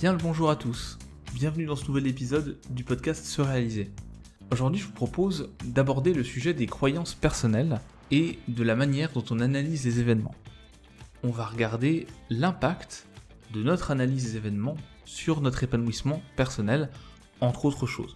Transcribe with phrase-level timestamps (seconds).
[0.00, 0.96] Bien le bonjour à tous.
[1.34, 3.90] Bienvenue dans ce nouvel épisode du podcast Se réaliser.
[4.52, 7.80] Aujourd'hui, je vous propose d'aborder le sujet des croyances personnelles
[8.12, 10.36] et de la manière dont on analyse les événements.
[11.24, 13.08] On va regarder l'impact
[13.52, 16.90] de notre analyse des événements sur notre épanouissement personnel,
[17.40, 18.14] entre autres choses.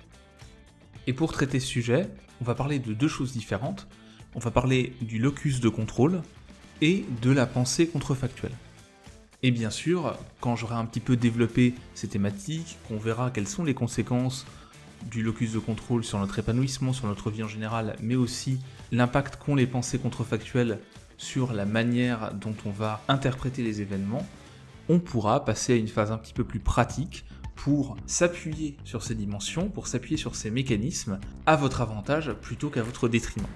[1.08, 2.08] Et pour traiter ce sujet,
[2.40, 3.88] on va parler de deux choses différentes.
[4.36, 6.22] On va parler du locus de contrôle
[6.80, 8.54] et de la pensée contrefactuelle.
[9.44, 13.64] Et bien sûr, quand j'aurai un petit peu développé ces thématiques, qu'on verra quelles sont
[13.64, 14.46] les conséquences
[15.10, 18.60] du locus de contrôle sur notre épanouissement, sur notre vie en général, mais aussi
[18.92, 20.78] l'impact qu'ont les pensées contrefactuelles
[21.16, 24.24] sur la manière dont on va interpréter les événements,
[24.88, 27.24] on pourra passer à une phase un petit peu plus pratique
[27.56, 32.82] pour s'appuyer sur ces dimensions, pour s'appuyer sur ces mécanismes à votre avantage plutôt qu'à
[32.82, 33.46] votre détriment.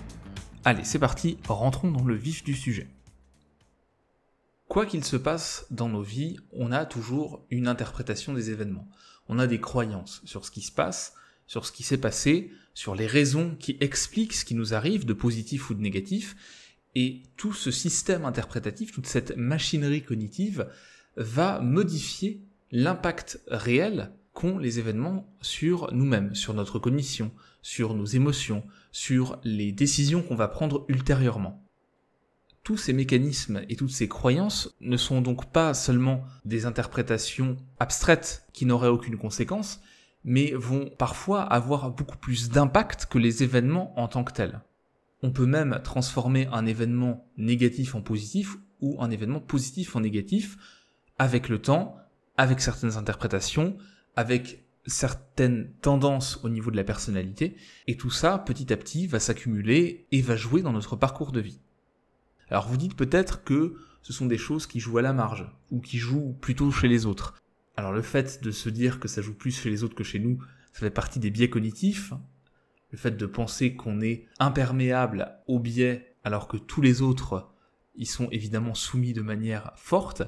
[0.64, 2.88] Allez, c'est parti, rentrons dans le vif du sujet.
[4.68, 8.88] Quoi qu'il se passe dans nos vies, on a toujours une interprétation des événements.
[9.28, 11.14] On a des croyances sur ce qui se passe,
[11.46, 15.12] sur ce qui s'est passé, sur les raisons qui expliquent ce qui nous arrive, de
[15.12, 16.36] positif ou de négatif,
[16.94, 20.68] et tout ce système interprétatif, toute cette machinerie cognitive
[21.16, 28.64] va modifier l'impact réel qu'ont les événements sur nous-mêmes, sur notre cognition, sur nos émotions,
[28.92, 31.65] sur les décisions qu'on va prendre ultérieurement.
[32.66, 38.44] Tous ces mécanismes et toutes ces croyances ne sont donc pas seulement des interprétations abstraites
[38.52, 39.80] qui n'auraient aucune conséquence,
[40.24, 44.62] mais vont parfois avoir beaucoup plus d'impact que les événements en tant que tels.
[45.22, 50.56] On peut même transformer un événement négatif en positif ou un événement positif en négatif
[51.20, 51.94] avec le temps,
[52.36, 53.76] avec certaines interprétations,
[54.16, 57.54] avec certaines tendances au niveau de la personnalité,
[57.86, 61.38] et tout ça, petit à petit, va s'accumuler et va jouer dans notre parcours de
[61.38, 61.60] vie.
[62.50, 65.80] Alors vous dites peut-être que ce sont des choses qui jouent à la marge, ou
[65.80, 67.34] qui jouent plutôt chez les autres.
[67.76, 70.18] Alors le fait de se dire que ça joue plus chez les autres que chez
[70.18, 70.38] nous,
[70.72, 72.12] ça fait partie des biais cognitifs.
[72.90, 77.50] Le fait de penser qu'on est imperméable aux biais alors que tous les autres
[77.96, 80.22] y sont évidemment soumis de manière forte,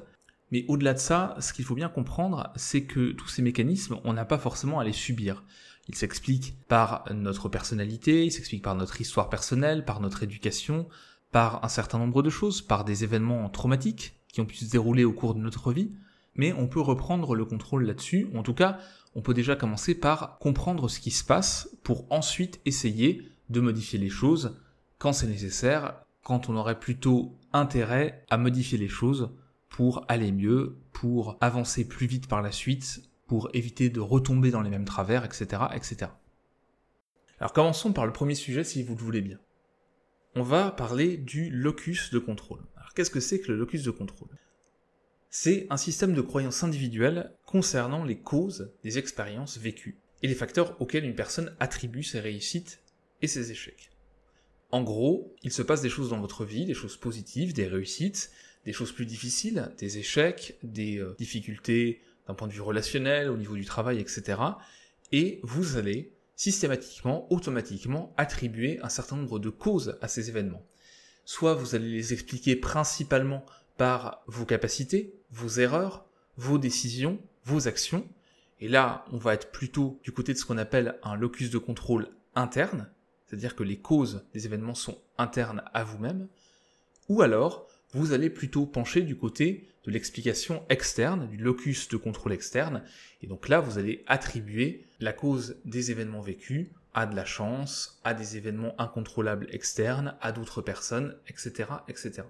[0.51, 4.13] mais au-delà de ça, ce qu'il faut bien comprendre, c'est que tous ces mécanismes, on
[4.13, 5.43] n'a pas forcément à les subir.
[5.87, 10.87] Ils s'expliquent par notre personnalité, ils s'expliquent par notre histoire personnelle, par notre éducation,
[11.31, 15.03] par un certain nombre de choses, par des événements traumatiques qui ont pu se dérouler
[15.03, 15.91] au cours de notre vie,
[16.35, 18.79] mais on peut reprendre le contrôle là-dessus, en tout cas,
[19.15, 23.99] on peut déjà commencer par comprendre ce qui se passe pour ensuite essayer de modifier
[23.99, 24.59] les choses
[24.97, 29.31] quand c'est nécessaire, quand on aurait plutôt intérêt à modifier les choses
[29.69, 34.61] pour aller mieux, pour avancer plus vite par la suite, pour éviter de retomber dans
[34.61, 36.11] les mêmes travers, etc., etc.
[37.39, 39.37] Alors commençons par le premier sujet si vous le voulez bien.
[40.35, 42.61] On va parler du locus de contrôle.
[42.75, 44.29] Alors qu'est-ce que c'est que le locus de contrôle?
[45.29, 50.79] C'est un système de croyances individuelles concernant les causes des expériences vécues et les facteurs
[50.81, 52.81] auxquels une personne attribue ses réussites
[53.21, 53.91] et ses échecs.
[54.71, 58.31] En gros, il se passe des choses dans votre vie, des choses positives, des réussites,
[58.65, 63.37] des choses plus difficiles, des échecs, des euh, difficultés d'un point de vue relationnel, au
[63.37, 64.39] niveau du travail, etc.
[65.11, 70.65] Et vous allez systématiquement, automatiquement attribuer un certain nombre de causes à ces événements.
[71.25, 73.45] Soit vous allez les expliquer principalement
[73.75, 76.05] par vos capacités, vos erreurs,
[76.37, 78.07] vos décisions, vos actions,
[78.61, 81.57] et là on va être plutôt du côté de ce qu'on appelle un locus de
[81.57, 82.89] contrôle interne,
[83.25, 86.29] c'est-à-dire que les causes des événements sont internes à vous-même,
[87.09, 92.33] ou alors vous allez plutôt pencher du côté de l'explication externe, du locus de contrôle
[92.33, 92.83] externe,
[93.21, 97.99] et donc là vous allez attribuer la cause des événements vécus à de la chance,
[98.03, 102.23] à des événements incontrôlables externes, à d'autres personnes, etc., etc.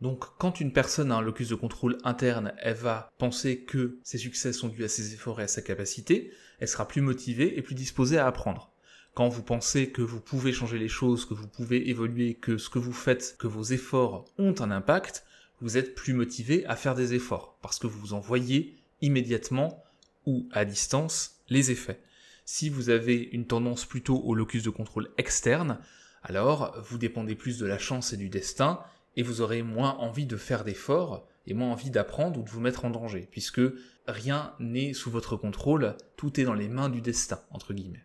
[0.00, 4.18] Donc quand une personne a un locus de contrôle interne, elle va penser que ses
[4.18, 7.62] succès sont dus à ses efforts et à sa capacité, elle sera plus motivée et
[7.62, 8.72] plus disposée à apprendre
[9.14, 12.70] quand vous pensez que vous pouvez changer les choses, que vous pouvez évoluer, que ce
[12.70, 15.24] que vous faites, que vos efforts ont un impact,
[15.60, 19.82] vous êtes plus motivé à faire des efforts, parce que vous en voyez immédiatement
[20.26, 22.00] ou à distance les effets.
[22.44, 25.78] Si vous avez une tendance plutôt au locus de contrôle externe,
[26.22, 28.80] alors vous dépendez plus de la chance et du destin,
[29.16, 32.60] et vous aurez moins envie de faire d'efforts, et moins envie d'apprendre ou de vous
[32.60, 33.60] mettre en danger, puisque
[34.06, 38.04] rien n'est sous votre contrôle, tout est dans les mains du destin, entre guillemets.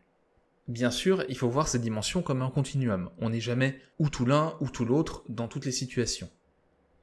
[0.67, 3.11] Bien sûr, il faut voir ces dimensions comme un continuum.
[3.19, 6.29] On n'est jamais ou tout l'un ou tout l'autre dans toutes les situations.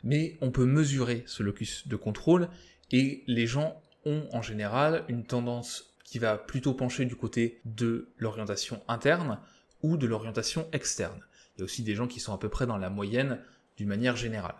[0.04, 2.48] Mais on peut mesurer ce locus de contrôle
[2.90, 8.08] et les gens ont en général une tendance qui va plutôt pencher du côté de
[8.18, 9.38] l'orientation interne
[9.82, 11.20] ou de l'orientation externe.
[11.56, 13.40] Il y a aussi des gens qui sont à peu près dans la moyenne
[13.76, 14.56] d'une manière générale.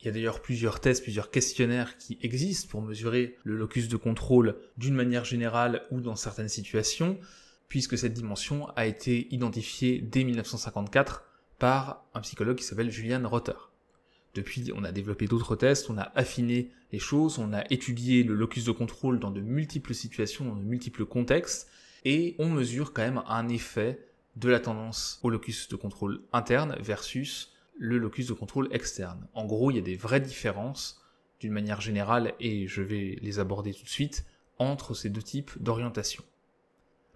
[0.00, 3.96] Il y a d'ailleurs plusieurs tests, plusieurs questionnaires qui existent pour mesurer le locus de
[3.96, 7.18] contrôle d'une manière générale ou dans certaines situations,
[7.68, 11.24] puisque cette dimension a été identifiée dès 1954
[11.58, 13.52] par un psychologue qui s'appelle Julian Rotter.
[14.34, 18.34] Depuis, on a développé d'autres tests, on a affiné les choses, on a étudié le
[18.34, 21.68] locus de contrôle dans de multiples situations, dans de multiples contextes,
[22.04, 24.06] et on mesure quand même un effet
[24.36, 29.26] de la tendance au locus de contrôle interne versus le locus de contrôle externe.
[29.34, 31.02] En gros, il y a des vraies différences,
[31.40, 34.24] d'une manière générale, et je vais les aborder tout de suite,
[34.58, 36.22] entre ces deux types d'orientation.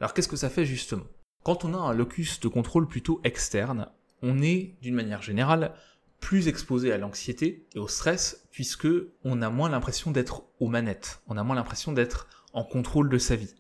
[0.00, 1.04] Alors qu'est-ce que ça fait justement?
[1.44, 3.88] Quand on a un locus de contrôle plutôt externe,
[4.22, 5.74] on est, d'une manière générale,
[6.20, 8.88] plus exposé à l'anxiété et au stress, puisque
[9.24, 13.18] on a moins l'impression d'être aux manettes, on a moins l'impression d'être en contrôle de
[13.18, 13.54] sa vie.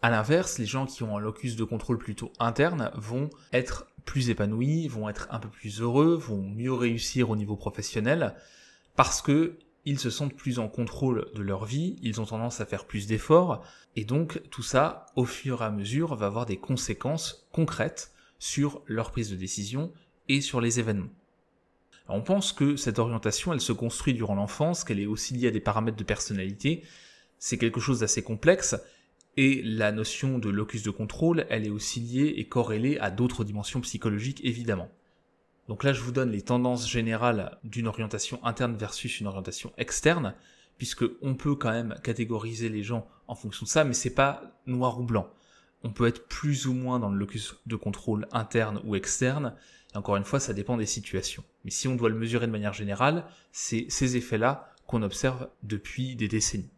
[0.00, 4.30] À l'inverse, les gens qui ont un locus de contrôle plutôt interne vont être plus
[4.30, 8.34] épanouis, vont être un peu plus heureux, vont mieux réussir au niveau professionnel,
[8.94, 12.66] parce que ils se sentent plus en contrôle de leur vie, ils ont tendance à
[12.66, 13.64] faire plus d'efforts,
[13.96, 18.82] et donc tout ça, au fur et à mesure, va avoir des conséquences concrètes sur
[18.86, 19.92] leur prise de décision
[20.28, 21.10] et sur les événements.
[22.08, 25.50] On pense que cette orientation, elle se construit durant l'enfance, qu'elle est aussi liée à
[25.50, 26.82] des paramètres de personnalité,
[27.38, 28.76] c'est quelque chose d'assez complexe,
[29.36, 33.44] et la notion de locus de contrôle, elle est aussi liée et corrélée à d'autres
[33.44, 34.90] dimensions psychologiques évidemment.
[35.68, 40.34] Donc là, je vous donne les tendances générales d'une orientation interne versus une orientation externe,
[40.78, 44.58] puisque on peut quand même catégoriser les gens en fonction de ça, mais c'est pas
[44.66, 45.28] noir ou blanc.
[45.84, 49.54] On peut être plus ou moins dans le locus de contrôle interne ou externe,
[49.98, 51.44] encore une fois, ça dépend des situations.
[51.64, 56.16] Mais si on doit le mesurer de manière générale, c'est ces effets-là qu'on observe depuis
[56.16, 56.70] des décennies.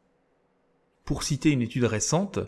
[1.04, 2.40] Pour citer une étude récente,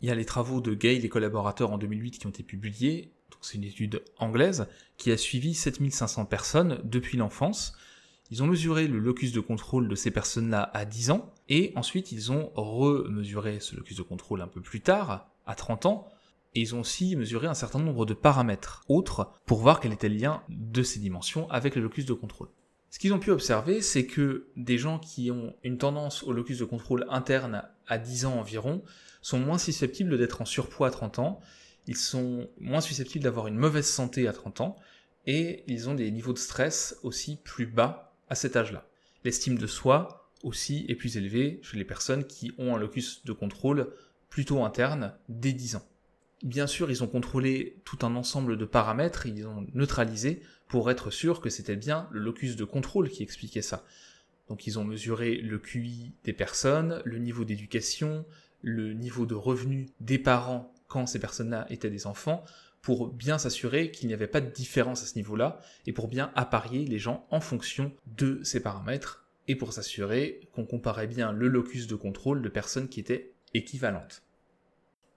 [0.00, 3.12] il y a les travaux de Gay et collaborateurs en 2008 qui ont été publiés,
[3.42, 4.66] c'est une étude anglaise,
[4.96, 7.74] qui a suivi 7500 personnes depuis l'enfance.
[8.30, 12.12] Ils ont mesuré le locus de contrôle de ces personnes-là à 10 ans, et ensuite
[12.12, 16.08] ils ont remesuré ce locus de contrôle un peu plus tard, à 30 ans,
[16.54, 20.08] et ils ont aussi mesuré un certain nombre de paramètres autres pour voir quel était
[20.08, 22.48] le lien de ces dimensions avec le locus de contrôle.
[22.90, 26.58] Ce qu'ils ont pu observer, c'est que des gens qui ont une tendance au locus
[26.58, 28.82] de contrôle interne à 10 ans environ
[29.22, 31.40] sont moins susceptibles d'être en surpoids à 30 ans,
[31.86, 34.76] ils sont moins susceptibles d'avoir une mauvaise santé à 30 ans,
[35.26, 38.86] et ils ont des niveaux de stress aussi plus bas à cet âge-là.
[39.24, 43.32] L'estime de soi aussi est plus élevée chez les personnes qui ont un locus de
[43.32, 43.92] contrôle
[44.28, 45.88] plutôt interne dès 10 ans.
[46.42, 51.10] Bien sûr, ils ont contrôlé tout un ensemble de paramètres, ils ont neutralisé pour être
[51.10, 53.84] sûr que c'était bien le locus de contrôle qui expliquait ça.
[54.48, 58.24] Donc ils ont mesuré le QI des personnes, le niveau d'éducation,
[58.60, 62.44] le niveau de revenu des parents quand ces personnes-là étaient des enfants,
[62.80, 66.32] pour bien s'assurer qu'il n'y avait pas de différence à ce niveau-là, et pour bien
[66.34, 71.48] apparier les gens en fonction de ces paramètres, et pour s'assurer qu'on comparait bien le
[71.48, 74.22] locus de contrôle de personnes qui étaient équivalentes.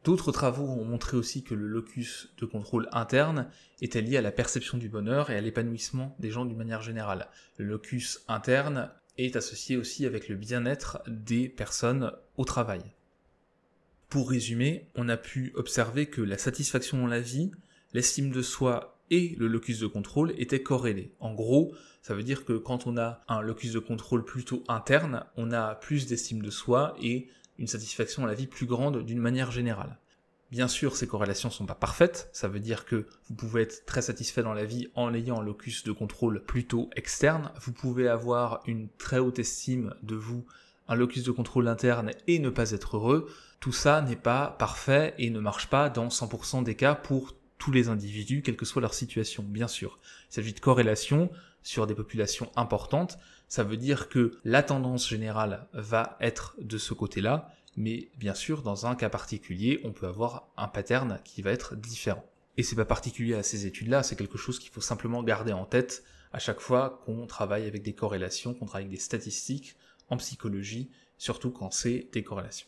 [0.06, 3.50] D'autres travaux ont montré aussi que le locus de contrôle interne
[3.82, 7.28] était lié à la perception du bonheur et à l'épanouissement des gens d'une manière générale.
[7.58, 12.84] Le locus interne est associé aussi avec le bien-être des personnes au travail.
[14.08, 17.50] Pour résumer, on a pu observer que la satisfaction dans la vie,
[17.94, 21.16] l'estime de soi et le locus de contrôle étaient corrélés.
[21.20, 25.26] En gros, ça veut dire que quand on a un locus de contrôle plutôt interne,
[25.36, 27.28] on a plus d'estime de soi et
[27.58, 29.98] une satisfaction à la vie plus grande d'une manière générale.
[30.52, 34.04] Bien sûr, ces corrélations sont pas parfaites, ça veut dire que vous pouvez être très
[34.04, 38.62] satisfait dans la vie en ayant un locus de contrôle plutôt externe, vous pouvez avoir
[38.68, 40.46] une très haute estime de vous,
[40.88, 43.28] un locus de contrôle interne et ne pas être heureux,
[43.60, 47.72] tout ça n'est pas parfait et ne marche pas dans 100% des cas pour tous
[47.72, 49.98] les individus, quelle que soit leur situation, bien sûr.
[50.30, 51.32] Il s'agit de corrélation
[51.64, 56.94] sur des populations importantes, ça veut dire que la tendance générale va être de ce
[56.94, 61.52] côté-là, mais bien sûr, dans un cas particulier, on peut avoir un pattern qui va
[61.52, 62.26] être différent.
[62.58, 65.66] Et c'est pas particulier à ces études-là, c'est quelque chose qu'il faut simplement garder en
[65.66, 69.76] tête à chaque fois qu'on travaille avec des corrélations, qu'on travaille avec des statistiques
[70.10, 72.68] en psychologie, surtout quand c'est des corrélations.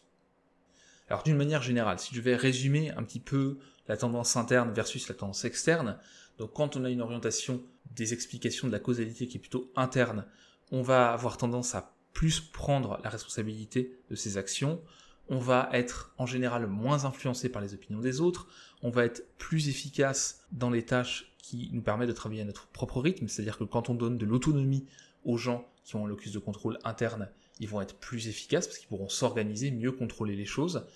[1.09, 5.07] Alors d'une manière générale, si je vais résumer un petit peu la tendance interne versus
[5.07, 5.97] la tendance externe,
[6.37, 7.63] donc quand on a une orientation
[7.95, 10.25] des explications de la causalité qui est plutôt interne,
[10.71, 14.81] on va avoir tendance à plus prendre la responsabilité de ses actions,
[15.29, 18.47] on va être en général moins influencé par les opinions des autres,
[18.81, 22.65] on va être plus efficace dans les tâches qui nous permettent de travailler à notre
[22.69, 24.87] propre rythme, c'est-à-dire que quand on donne de l'autonomie
[25.25, 28.79] aux gens qui ont un locus de contrôle interne, ils vont être plus efficaces parce
[28.79, 30.87] qu'ils pourront s'organiser, mieux contrôler les choses.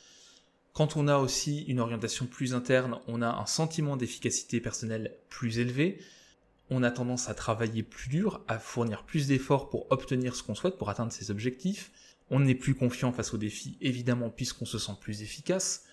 [0.74, 5.60] Quand on a aussi une orientation plus interne, on a un sentiment d'efficacité personnelle plus
[5.60, 6.00] élevé,
[6.72, 10.56] on a tendance à travailler plus dur, à fournir plus d'efforts pour obtenir ce qu'on
[10.56, 11.92] souhaite, pour atteindre ses objectifs.
[12.30, 15.84] On n'est plus confiant face aux défis, évidemment, puisqu'on se sent plus efficace.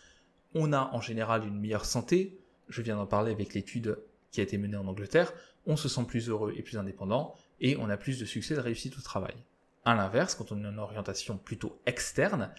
[0.55, 2.39] On a en général une meilleure santé.
[2.69, 3.99] Je viens d'en parler avec l'étude
[4.31, 5.33] qui a été menée en Angleterre.
[5.67, 8.61] On se sent plus heureux et plus indépendant, et on a plus de succès de
[8.61, 9.35] réussite au travail.
[9.85, 12.53] À l'inverse, quand on a une orientation plutôt externe,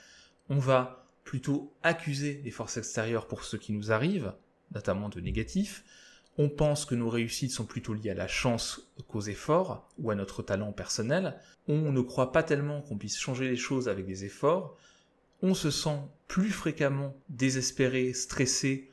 [0.50, 4.34] on va plutôt accuser les forces extérieures pour ce qui nous arrive,
[4.74, 5.86] notamment de négatif.
[6.42, 10.16] On pense que nos réussites sont plutôt liées à la chance qu'aux efforts ou à
[10.16, 11.36] notre talent personnel.
[11.68, 14.78] On ne croit pas tellement qu'on puisse changer les choses avec des efforts.
[15.42, 18.90] On se sent plus fréquemment désespéré, stressé,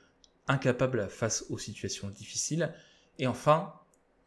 [0.49, 2.75] incapable face aux situations difficiles.
[3.21, 3.73] Et enfin,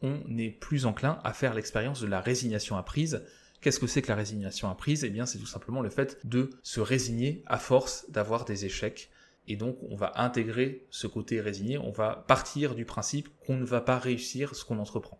[0.02, 3.22] on est plus enclin à faire l'expérience de la résignation apprise,
[3.62, 5.04] Qu'est-ce que c'est que la résignation apprise?
[5.04, 9.10] Eh bien, c'est tout simplement le fait de se résigner à force d'avoir des échecs.
[9.48, 13.66] Et donc, on va intégrer ce côté résigné, on va partir du principe qu'on ne
[13.66, 15.20] va pas réussir ce qu'on entreprend.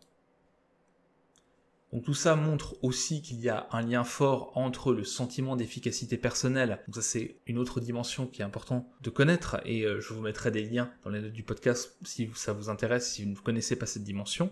[1.92, 6.18] Donc tout ça montre aussi qu'il y a un lien fort entre le sentiment d'efficacité
[6.18, 10.14] personnelle, donc ça c'est une autre dimension qui est importante de connaître, et euh, je
[10.14, 13.32] vous mettrai des liens dans les notes du podcast si ça vous intéresse, si vous
[13.32, 14.52] ne connaissez pas cette dimension,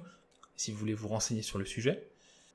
[0.55, 2.09] si vous voulez vous renseigner sur le sujet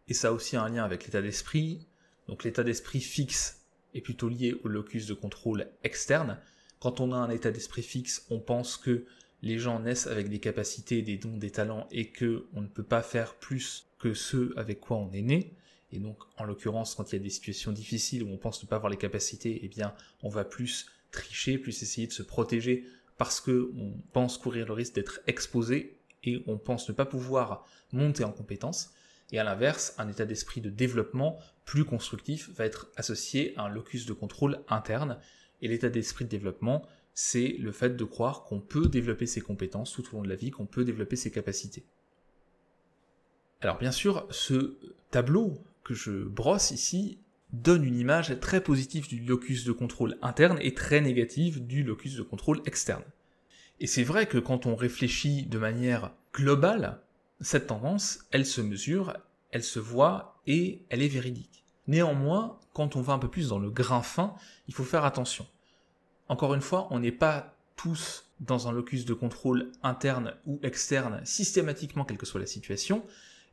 [0.09, 1.87] et ça a aussi un lien avec l'état d'esprit.
[2.28, 3.62] Donc l'état d'esprit fixe
[3.95, 6.38] est plutôt lié au locus de contrôle externe.
[6.83, 9.05] Quand on a un état d'esprit fixe, on pense que
[9.41, 12.83] les gens naissent avec des capacités, des dons, des talents et que on ne peut
[12.83, 15.55] pas faire plus que ceux avec quoi on est né.
[15.93, 18.69] Et donc, en l'occurrence, quand il y a des situations difficiles où on pense ne
[18.69, 22.85] pas avoir les capacités, eh bien, on va plus tricher, plus essayer de se protéger
[23.17, 27.65] parce que on pense courir le risque d'être exposé et on pense ne pas pouvoir
[27.93, 28.93] monter en compétence.
[29.31, 33.69] Et à l'inverse, un état d'esprit de développement plus constructif va être associé à un
[33.69, 35.21] locus de contrôle interne.
[35.62, 39.92] Et l'état d'esprit de développement, c'est le fait de croire qu'on peut développer ses compétences
[39.92, 41.85] tout au long de la vie, qu'on peut développer ses capacités.
[43.61, 44.76] Alors bien sûr, ce
[45.11, 45.54] tableau
[45.85, 47.19] que je brosse ici
[47.52, 52.16] donne une image très positive du locus de contrôle interne et très négative du locus
[52.16, 53.04] de contrôle externe.
[53.78, 57.00] Et c'est vrai que quand on réfléchit de manière globale,
[57.40, 59.16] cette tendance, elle se mesure,
[59.50, 61.62] elle se voit et elle est véridique.
[61.87, 64.35] Néanmoins, quand on va un peu plus dans le grain fin,
[64.69, 65.47] il faut faire attention.
[66.29, 71.21] Encore une fois, on n'est pas tous dans un locus de contrôle interne ou externe
[71.25, 73.05] systématiquement, quelle que soit la situation,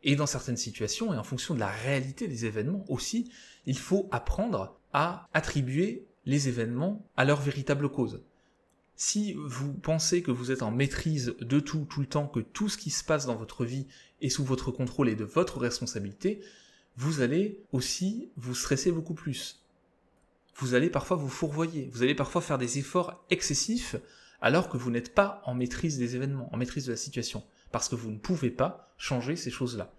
[0.03, 3.31] et dans certaines situations, et en fonction de la réalité des événements aussi,
[3.65, 8.23] il faut apprendre à attribuer les événements à leur véritable cause.
[8.95, 12.69] Si vous pensez que vous êtes en maîtrise de tout, tout le temps, que tout
[12.69, 13.87] ce qui se passe dans votre vie
[14.21, 16.41] est sous votre contrôle et de votre responsabilité,
[16.99, 19.63] vous allez aussi vous stresser beaucoup plus.
[20.57, 23.95] Vous allez parfois vous fourvoyer, vous allez parfois faire des efforts excessifs
[24.41, 27.87] alors que vous n'êtes pas en maîtrise des événements, en maîtrise de la situation, parce
[27.87, 29.93] que vous ne pouvez pas changer ces choses-là.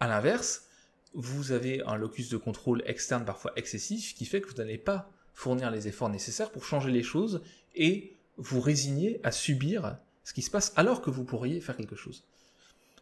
[0.00, 0.66] À l'inverse,
[1.14, 5.10] vous avez un locus de contrôle externe parfois excessif qui fait que vous n'allez pas
[5.32, 7.40] fournir les efforts nécessaires pour changer les choses
[7.74, 11.96] et vous résignez à subir ce qui se passe alors que vous pourriez faire quelque
[11.96, 12.22] chose.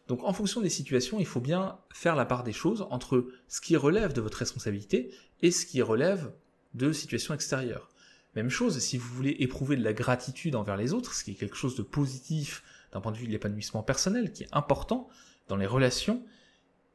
[0.07, 3.61] Donc en fonction des situations, il faut bien faire la part des choses entre ce
[3.61, 6.33] qui relève de votre responsabilité et ce qui relève
[6.73, 7.89] de situations extérieures.
[8.35, 11.35] Même chose, si vous voulez éprouver de la gratitude envers les autres, ce qui est
[11.35, 15.07] quelque chose de positif d'un point de vue de l'épanouissement personnel, qui est important
[15.47, 16.23] dans les relations,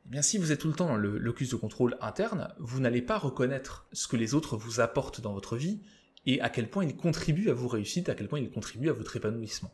[0.07, 2.81] eh bien si vous êtes tout le temps dans le locus de contrôle interne, vous
[2.81, 5.81] n'allez pas reconnaître ce que les autres vous apportent dans votre vie,
[6.27, 8.93] et à quel point il contribue à vos réussites, à quel point il contribue à
[8.93, 9.73] votre épanouissement.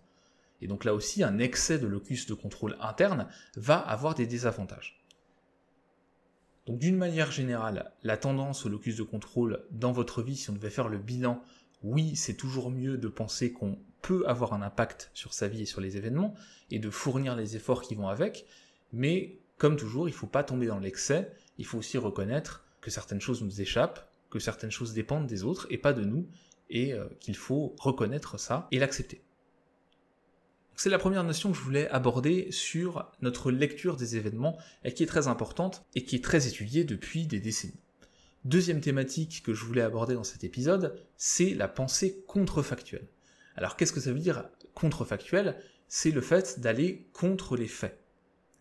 [0.61, 5.05] Et donc là aussi, un excès de locus de contrôle interne va avoir des désavantages.
[6.67, 10.55] Donc d'une manière générale, la tendance au locus de contrôle dans votre vie, si on
[10.55, 11.43] devait faire le bilan,
[11.83, 15.67] oui, c'est toujours mieux de penser qu'on peut avoir un impact sur sa vie et
[15.67, 16.35] sur les événements,
[16.71, 18.47] et de fournir les efforts qui vont avec,
[18.93, 22.91] mais comme toujours, il ne faut pas tomber dans l'excès, il faut aussi reconnaître que
[22.91, 26.27] certaines choses nous échappent, que certaines choses dépendent des autres et pas de nous,
[26.71, 29.24] et euh, qu'il faut reconnaître ça et l'accepter.
[30.77, 35.05] C'est la première notion que je voulais aborder sur notre lecture des événements et qui
[35.05, 37.81] est très importante et qui est très étudiée depuis des décennies.
[38.45, 43.07] Deuxième thématique que je voulais aborder dans cet épisode, c'est la pensée contrefactuelle.
[43.57, 45.57] Alors qu'est-ce que ça veut dire contrefactuel
[45.89, 47.99] C'est le fait d'aller contre les faits.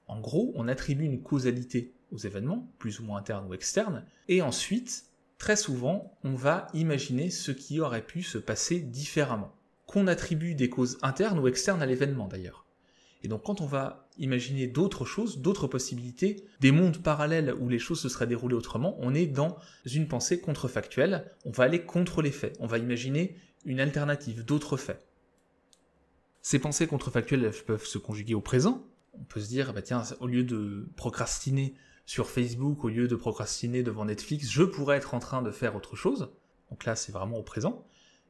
[0.07, 4.41] En gros, on attribue une causalité aux événements, plus ou moins internes ou externes, et
[4.41, 5.05] ensuite
[5.39, 9.53] très souvent, on va imaginer ce qui aurait pu se passer différemment,
[9.93, 12.65] qu'on attribue des causes internes ou externes à l'événement d'ailleurs.
[13.21, 17.77] Et donc quand on va imaginer d'autres choses, d'autres possibilités, des mondes parallèles où les
[17.77, 22.23] choses se seraient déroulées autrement, on est dans une pensée contrefactuelle, on va aller contre
[22.23, 25.07] les faits, on va imaginer une alternative, d'autres faits.
[26.41, 28.83] Ces pensées contrefactuelles peuvent se conjuguer au présent,
[29.13, 31.75] on peut se dire, bah tiens, au lieu de procrastiner
[32.07, 35.75] sur Facebook, au lieu de procrastiner devant Netflix, je pourrais être en train de faire
[35.75, 36.33] autre chose.
[36.71, 37.85] Donc là, c'est vraiment au présent.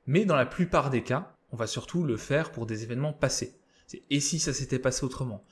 [0.06, 3.56] Mais dans la plupart des cas, on va surtout le faire pour des événements passés.
[4.10, 5.46] Et si ça s'était passé autrement?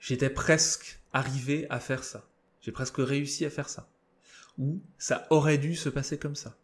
[0.00, 2.28] J'étais presque arrivé à faire ça.
[2.60, 3.88] J'ai presque réussi à faire ça.
[4.58, 6.58] Ou ça aurait dû se passer comme ça.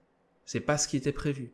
[0.47, 1.53] C'est pas ce qui était prévu.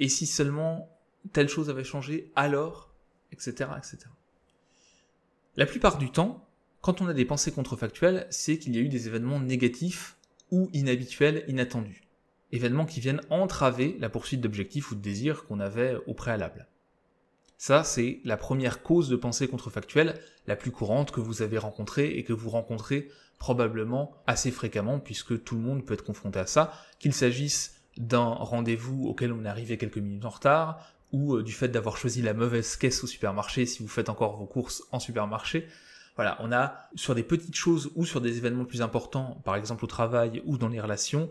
[0.00, 0.90] Et si seulement
[1.32, 2.92] telle chose avait changé, alors,
[3.30, 3.98] etc., etc.
[5.54, 6.48] La plupart du temps,
[6.80, 10.16] quand on a des pensées contrefactuelles, c'est qu'il y a eu des événements négatifs
[10.50, 12.02] ou inhabituels, inattendus.
[12.52, 16.68] Événements qui viennent entraver la poursuite d'objectifs ou de désirs qu'on avait au préalable.
[17.58, 22.18] Ça, c'est la première cause de pensée contrefactuelle, la plus courante que vous avez rencontrée
[22.18, 26.46] et que vous rencontrez probablement assez fréquemment, puisque tout le monde peut être confronté à
[26.46, 31.42] ça, qu'il s'agisse d'un rendez-vous auquel on est arrivé quelques minutes en retard, ou euh,
[31.42, 34.82] du fait d'avoir choisi la mauvaise caisse au supermarché si vous faites encore vos courses
[34.92, 35.66] en supermarché.
[36.16, 39.84] Voilà, on a sur des petites choses ou sur des événements plus importants, par exemple
[39.84, 41.30] au travail ou dans les relations,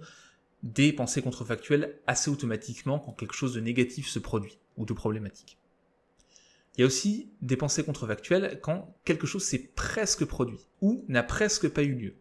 [0.65, 5.59] des pensées contrefactuelles assez automatiquement quand quelque chose de négatif se produit ou de problématique.
[6.75, 11.23] Il y a aussi des pensées contrefactuelles quand quelque chose s'est presque produit ou n'a
[11.23, 12.15] presque pas eu lieu.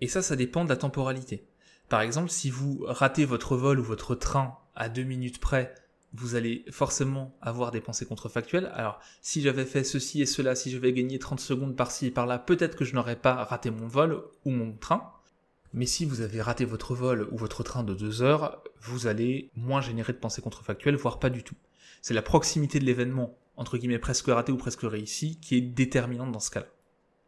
[0.00, 1.46] Et ça, ça dépend de la temporalité.
[1.88, 5.72] Par exemple, si vous ratez votre vol ou votre train à deux minutes près,
[6.12, 8.70] vous allez forcément avoir des pensées contrefactuelles.
[8.74, 12.38] Alors, si j'avais fait ceci et cela, si j'avais gagné 30 secondes par-ci et par-là,
[12.38, 15.13] peut-être que je n'aurais pas raté mon vol ou mon train.
[15.74, 19.50] Mais si vous avez raté votre vol ou votre train de deux heures, vous allez
[19.56, 21.56] moins générer de pensées contrefactuelles, voire pas du tout.
[22.00, 26.32] C'est la proximité de l'événement entre guillemets presque raté ou presque réussi, qui est déterminante
[26.32, 26.66] dans ce cas-là.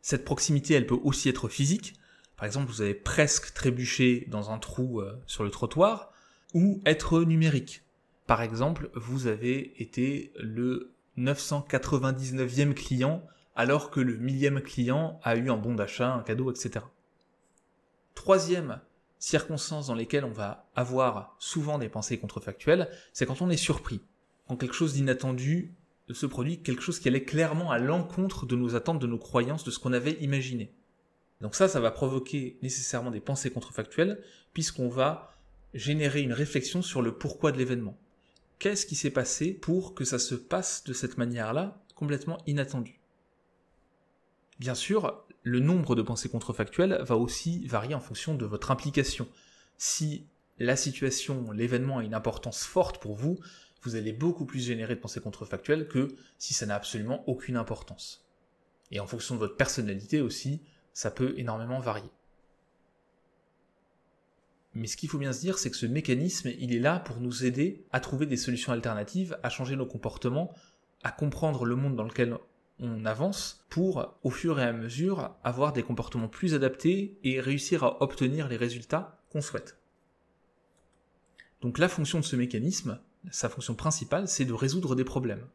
[0.03, 1.95] Cette proximité, elle peut aussi être physique.
[2.37, 6.12] Par exemple, vous avez presque trébuché dans un trou euh, sur le trottoir,
[6.55, 7.83] ou être numérique.
[8.26, 15.50] Par exemple, vous avez été le 999e client alors que le millième client a eu
[15.50, 16.85] un bon d'achat, un cadeau, etc.
[18.17, 18.81] Troisième
[19.21, 24.00] circonstance dans lesquelles on va avoir souvent des pensées contrefactuelles, c'est quand on est surpris,
[24.49, 25.73] quand quelque chose d'inattendu
[26.15, 29.65] ce produit quelque chose qui allait clairement à l'encontre de nos attentes, de nos croyances,
[29.65, 30.73] de ce qu'on avait imaginé.
[31.41, 35.35] Donc ça, ça va provoquer nécessairement des pensées contrefactuelles, puisqu'on va
[35.75, 37.97] générer une réflexion sur le pourquoi de l'événement.
[38.59, 43.00] Qu'est-ce qui s'est passé pour que ça se passe de cette manière-là, complètement inattendue
[44.59, 49.28] Bien sûr, le nombre de pensées contrefactuelles va aussi varier en fonction de votre implication.
[49.78, 50.26] Si
[50.59, 53.39] la situation, l'événement a une importance forte pour vous,
[53.82, 58.26] vous allez beaucoup plus générer de pensées contrefactuelles que si ça n'a absolument aucune importance.
[58.91, 62.11] Et en fonction de votre personnalité aussi, ça peut énormément varier.
[64.75, 67.21] Mais ce qu'il faut bien se dire, c'est que ce mécanisme, il est là pour
[67.21, 70.52] nous aider à trouver des solutions alternatives, à changer nos comportements,
[71.04, 72.37] à comprendre le monde dans lequel
[72.78, 77.84] on avance, pour, au fur et à mesure, avoir des comportements plus adaptés et réussir
[77.84, 79.78] à obtenir les résultats qu'on souhaite.
[81.62, 85.47] Donc la fonction de ce mécanisme, sa fonction principale, c'est de résoudre des problèmes.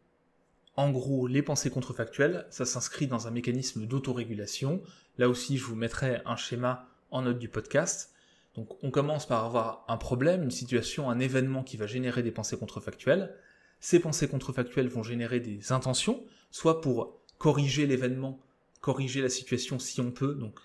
[0.75, 4.81] En gros, les pensées contrefactuelles, ça s'inscrit dans un mécanisme d'autorégulation.
[5.17, 8.13] Là aussi, je vous mettrai un schéma en note du podcast.
[8.55, 12.31] Donc, on commence par avoir un problème, une situation, un événement qui va générer des
[12.31, 13.35] pensées contrefactuelles.
[13.81, 18.39] Ces pensées contrefactuelles vont générer des intentions, soit pour corriger l'événement,
[18.79, 20.59] corriger la situation si on peut, donc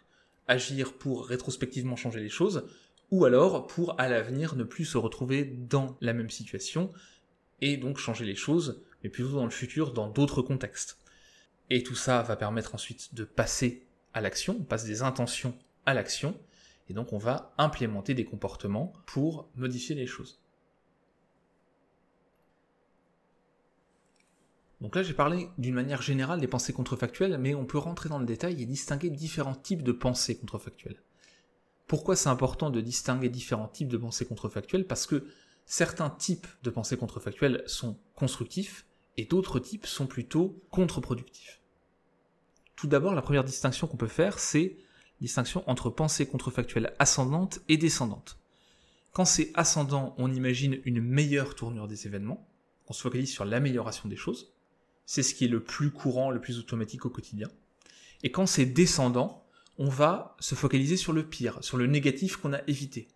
[0.49, 2.69] agir pour rétrospectivement changer les choses,
[3.11, 6.93] ou alors pour à l'avenir ne plus se retrouver dans la même situation
[7.63, 10.99] et donc changer les choses, mais plutôt dans le futur, dans d'autres contextes.
[11.71, 15.95] Et tout ça va permettre ensuite de passer à l'action, on passe des intentions à
[15.95, 16.39] l'action,
[16.91, 20.39] et donc on va implémenter des comportements pour modifier les choses.
[24.81, 28.19] Donc là j'ai parlé d'une manière générale des pensées contrefactuelles, mais on peut rentrer dans
[28.19, 31.03] le détail et distinguer différents types de pensées contrefactuelles.
[31.87, 34.87] Pourquoi c'est important de distinguer différents types de pensées contrefactuelles?
[34.87, 35.29] Parce que
[35.65, 38.87] certains types de pensées contrefactuelles sont constructifs
[39.17, 41.61] et d'autres types sont plutôt contre-productifs.
[42.75, 44.77] Tout d'abord, la première distinction qu'on peut faire, c'est
[45.21, 48.39] distinction entre pensées contrefactuelles ascendantes et descendantes.
[49.13, 52.47] Quand c'est ascendant, on imagine une meilleure tournure des événements,
[52.89, 54.53] on se focalise sur l'amélioration des choses,
[55.07, 57.49] c'est ce qui est le plus courant, le plus automatique au quotidien.
[58.23, 59.47] Et quand c'est descendant,
[59.79, 63.09] on va se focaliser sur le pire, sur le négatif qu'on a évité.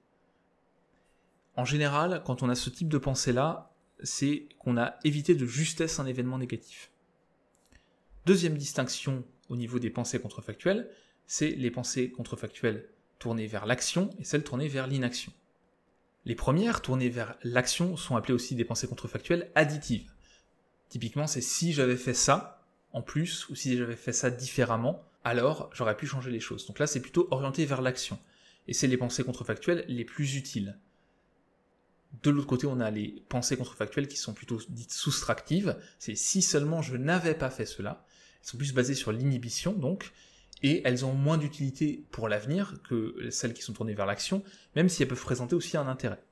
[1.56, 5.98] En général, quand on a ce type de pensée-là, c'est qu'on a évité de justesse
[5.98, 6.90] un événement négatif.
[8.24, 10.90] Deuxième distinction au niveau des pensées contrefactuelles,
[11.26, 15.32] c'est les pensées contrefactuelles tournées vers l'action et celles tournées vers l'inaction.
[16.24, 20.12] Les premières, tournées vers l'action, sont appelées aussi des pensées contrefactuelles additives.
[20.90, 25.70] Typiquement, c'est si j'avais fait ça, en plus, ou si j'avais fait ça différemment, alors
[25.72, 26.66] j'aurais pu changer les choses.
[26.66, 28.18] Donc là, c'est plutôt orienté vers l'action.
[28.68, 30.78] Et c'est les pensées contrefactuelles les plus utiles.
[32.24, 35.76] De l'autre côté, on a les pensées contrefactuelles qui sont plutôt dites soustractives.
[36.00, 38.04] C'est si seulement je n'avais pas fait cela.
[38.42, 40.12] Elles sont plus basées sur l'inhibition, donc,
[40.62, 44.42] et elles ont moins d'utilité pour l'avenir que celles qui sont tournées vers l'action,
[44.74, 46.22] même si elles peuvent présenter aussi un intérêt.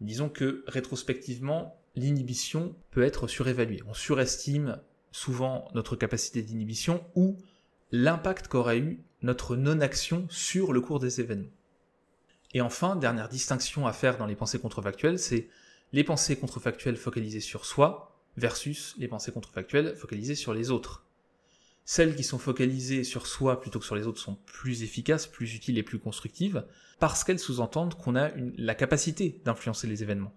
[0.00, 3.82] Disons que rétrospectivement, l'inhibition peut être surévaluée.
[3.88, 4.80] On surestime
[5.12, 7.36] souvent notre capacité d'inhibition ou
[7.92, 11.50] l'impact qu'aurait eu notre non-action sur le cours des événements.
[12.52, 15.48] Et enfin, dernière distinction à faire dans les pensées contrefactuelles, c'est
[15.92, 21.04] les pensées contrefactuelles focalisées sur soi versus les pensées contrefactuelles focalisées sur les autres.
[21.84, 25.54] Celles qui sont focalisées sur soi plutôt que sur les autres sont plus efficaces, plus
[25.54, 26.64] utiles et plus constructives,
[27.00, 30.34] parce qu'elles sous-entendent qu'on a la capacité d'influencer les événements.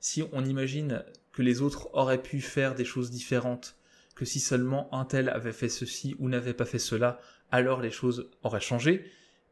[0.00, 3.76] Si on imagine que les autres auraient pu faire des choses différentes,
[4.14, 7.90] que si seulement un tel avait fait ceci ou n'avait pas fait cela, alors les
[7.90, 9.04] choses auraient changé,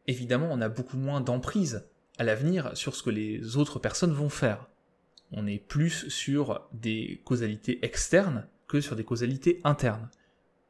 [0.07, 1.87] évidemment on a beaucoup moins d'emprise
[2.19, 4.67] à l'avenir sur ce que les autres personnes vont faire.
[5.33, 10.09] On est plus sur des causalités externes que sur des causalités internes.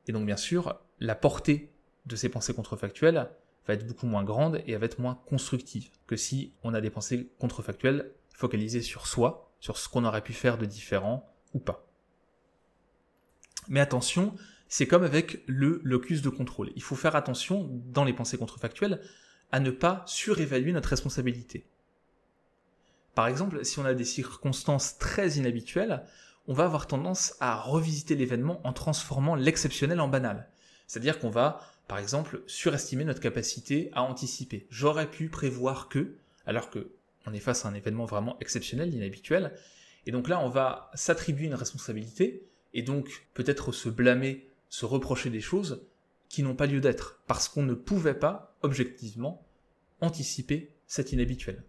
[0.08, 1.72] Et donc bien sûr, la portée
[2.06, 3.30] de ces pensées contrefactuelles
[3.66, 6.80] va être beaucoup moins grande et elle va être moins constructive que si on a
[6.80, 11.58] des pensées contrefactuelles focalisées sur soi, sur ce qu'on aurait pu faire de différent ou
[11.58, 11.86] pas.
[13.68, 14.34] Mais attention,
[14.68, 16.70] c'est comme avec le locus de contrôle.
[16.76, 19.00] Il faut faire attention dans les pensées contrefactuelles
[19.52, 21.66] à ne pas surévaluer notre responsabilité.
[23.14, 26.04] Par exemple, si on a des circonstances très inhabituelles,
[26.46, 30.48] on va avoir tendance à revisiter l'événement en transformant l'exceptionnel en banal.
[30.86, 34.66] C'est-à-dire qu'on va, par exemple, surestimer notre capacité à anticiper.
[34.70, 36.16] J'aurais pu prévoir que,
[36.46, 36.92] alors que
[37.28, 39.54] on est face à un événement vraiment exceptionnel, inhabituel,
[40.06, 45.30] et donc là on va s'attribuer une responsabilité, et donc peut-être se blâmer, se reprocher
[45.30, 45.86] des choses
[46.28, 49.46] qui n'ont pas lieu d'être, parce qu'on ne pouvait pas, objectivement,
[50.00, 51.64] anticiper cet inhabituel.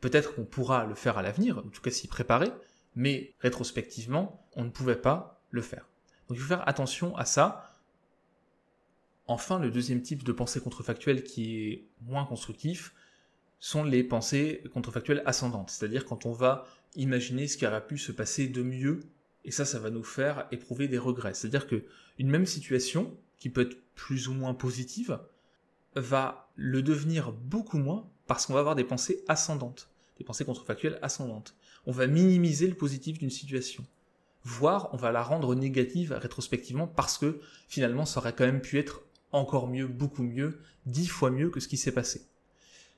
[0.00, 2.50] Peut-être qu'on pourra le faire à l'avenir, en tout cas s'y préparer,
[2.94, 5.88] mais rétrospectivement, on ne pouvait pas le faire.
[6.28, 7.70] Donc il faut faire attention à ça.
[9.26, 12.94] Enfin, le deuxième type de pensée contrefactuelle qui est moins constructif
[13.62, 18.10] sont les pensées contrefactuelles ascendantes, c'est-à-dire quand on va imaginer ce qui aurait pu se
[18.10, 19.00] passer de mieux,
[19.44, 21.34] et ça, ça va nous faire éprouver des regrets.
[21.34, 21.84] C'est-à-dire que
[22.18, 25.18] une même situation, qui peut être plus ou moins positive,
[25.94, 30.98] va le devenir beaucoup moins parce qu'on va avoir des pensées ascendantes, des pensées contrefactuelles
[31.00, 31.54] ascendantes
[31.86, 33.84] on va minimiser le positif d'une situation.
[34.44, 38.78] Voire, on va la rendre négative rétrospectivement parce que finalement, ça aurait quand même pu
[38.78, 42.22] être encore mieux, beaucoup mieux, dix fois mieux que ce qui s'est passé.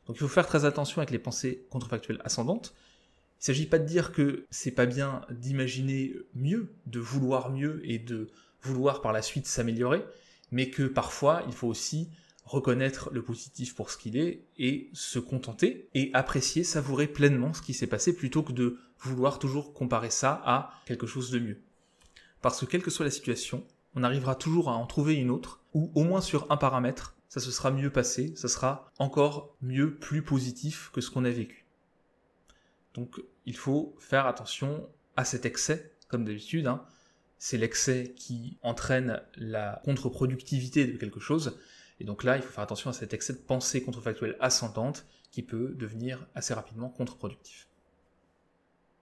[0.06, 2.74] Donc il faut faire très attention avec les pensées contrefactuelles ascendantes.
[2.76, 7.80] Il ne s'agit pas de dire que c'est pas bien d'imaginer mieux, de vouloir mieux
[7.84, 8.28] et de
[8.62, 10.04] vouloir par la suite s'améliorer,
[10.50, 12.08] mais que parfois il faut aussi
[12.44, 17.62] reconnaître le positif pour ce qu'il est et se contenter et apprécier, savourer pleinement ce
[17.62, 21.58] qui s'est passé plutôt que de vouloir toujours comparer ça à quelque chose de mieux.
[22.42, 23.64] Parce que quelle que soit la situation,
[23.94, 27.40] on arrivera toujours à en trouver une autre, ou au moins sur un paramètre, ça
[27.40, 31.66] se sera mieux passé, ça sera encore mieux, plus positif que ce qu'on a vécu.
[32.94, 36.68] Donc il faut faire attention à cet excès, comme d'habitude.
[36.68, 36.86] Hein.
[37.38, 41.58] C'est l'excès qui entraîne la contre-productivité de quelque chose,
[41.98, 45.42] et donc là, il faut faire attention à cet excès de pensée contrefactuelle ascendante qui
[45.42, 47.66] peut devenir assez rapidement contre-productif.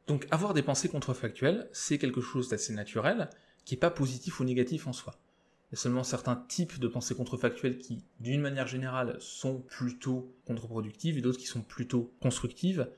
[0.06, 3.28] Donc avoir des pensées contrefactuelles, c'est quelque chose d'assez naturel,
[3.66, 5.21] qui n'est pas positif ou négatif en soi.
[5.72, 10.30] Il y a seulement certains types de pensées contrefactuelles qui, d'une manière générale, sont plutôt
[10.44, 12.90] contre-productives et d'autres qui sont plutôt constructives.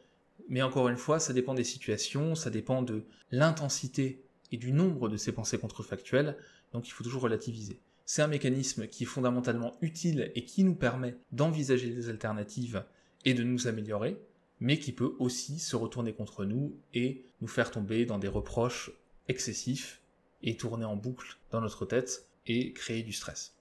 [0.48, 5.08] Mais encore une fois, ça dépend des situations, ça dépend de l'intensité et du nombre
[5.08, 6.36] de ces pensées contrefactuelles,
[6.72, 7.78] donc il faut toujours relativiser.
[8.06, 12.84] C'est un mécanisme qui est fondamentalement utile et qui nous permet d'envisager des alternatives
[13.24, 14.20] et de nous améliorer,
[14.58, 18.90] mais qui peut aussi se retourner contre nous et nous faire tomber dans des reproches
[19.28, 20.00] excessifs
[20.42, 23.54] et tourner en boucle dans notre tête et créer du stress.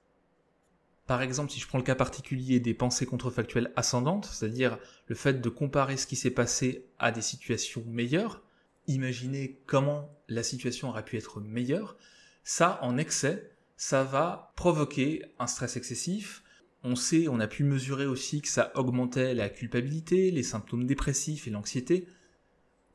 [1.05, 5.41] Par exemple, si je prends le cas particulier des pensées contrefactuelles ascendantes, c'est-à-dire le fait
[5.41, 8.41] de comparer ce qui s'est passé à des situations meilleures,
[8.87, 11.97] imaginer comment la situation aurait pu être meilleure,
[12.43, 16.43] ça, en excès, ça va provoquer un stress excessif.
[16.83, 21.47] On sait, on a pu mesurer aussi que ça augmentait la culpabilité, les symptômes dépressifs
[21.47, 22.07] et l'anxiété,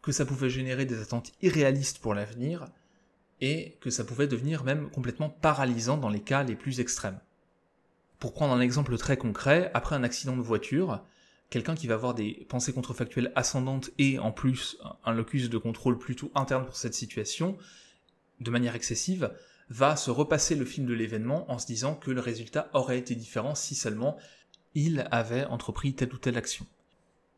[0.03, 2.67] que ça pouvait générer des attentes irréalistes pour l'avenir,
[3.41, 7.21] et que ça pouvait devenir même complètement paralysant dans les cas les plus extrêmes.
[8.19, 11.05] Pour prendre un exemple très concret, après un accident de voiture,
[11.51, 15.99] quelqu'un qui va avoir des pensées contrefactuelles ascendantes et en plus un locus de contrôle
[15.99, 17.57] plutôt interne pour cette situation,
[18.41, 19.33] de manière excessive,
[19.71, 23.15] va se repasser le film de l'événement en se disant que le résultat aurait été
[23.15, 24.17] différent si seulement
[24.75, 26.67] il avait entrepris telle ou telle action.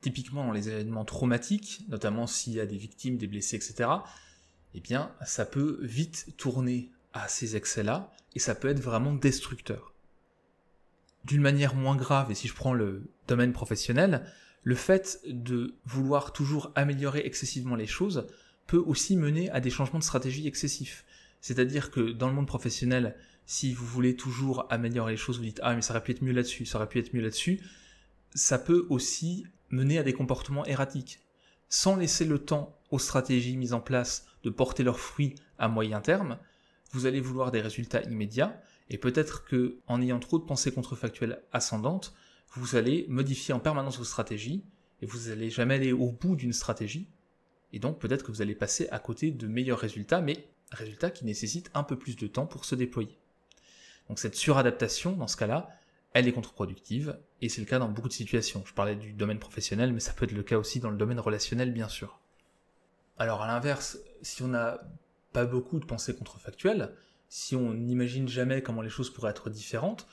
[0.00, 3.90] Typiquement dans les événements traumatiques, notamment s'il y a des victimes, des blessés, etc.,
[4.74, 9.94] eh bien, ça peut vite tourner à ces excès-là, et ça peut être vraiment destructeur.
[11.24, 14.24] D'une manière moins grave, et si je prends le domaine professionnel,
[14.62, 18.26] le fait de vouloir toujours améliorer excessivement les choses
[18.66, 21.04] peut aussi mener à des changements de stratégie excessifs.
[21.40, 25.60] C'est-à-dire que dans le monde professionnel, si vous voulez toujours améliorer les choses, vous dites
[25.62, 27.60] ah mais ça aurait pu être mieux là-dessus, ça aurait pu être mieux là-dessus,
[28.34, 31.20] ça peut aussi mener à des comportements erratiques.
[31.68, 36.00] Sans laisser le temps aux stratégies mises en place de porter leurs fruits à moyen
[36.00, 36.38] terme,
[36.92, 41.42] vous allez vouloir des résultats immédiats, et peut-être que en ayant trop de pensées contrefactuelles
[41.52, 42.14] ascendantes,
[42.52, 44.64] vous allez modifier en permanence vos stratégies,
[45.00, 47.08] et vous n'allez jamais aller au bout d'une stratégie,
[47.72, 51.24] et donc peut-être que vous allez passer à côté de meilleurs résultats, mais résultats qui
[51.24, 53.18] nécessitent un peu plus de temps pour se déployer.
[54.08, 55.68] Donc cette suradaptation, dans ce cas-là,
[56.12, 58.64] elle est contre-productive, et c'est le cas dans beaucoup de situations.
[58.66, 61.20] Je parlais du domaine professionnel, mais ça peut être le cas aussi dans le domaine
[61.20, 62.20] relationnel, bien sûr.
[63.20, 64.80] Alors à l'inverse, si on n'a
[65.34, 66.94] pas beaucoup de pensées contrefactuelles,
[67.28, 70.06] si on n'imagine jamais comment les choses pourraient être différentes,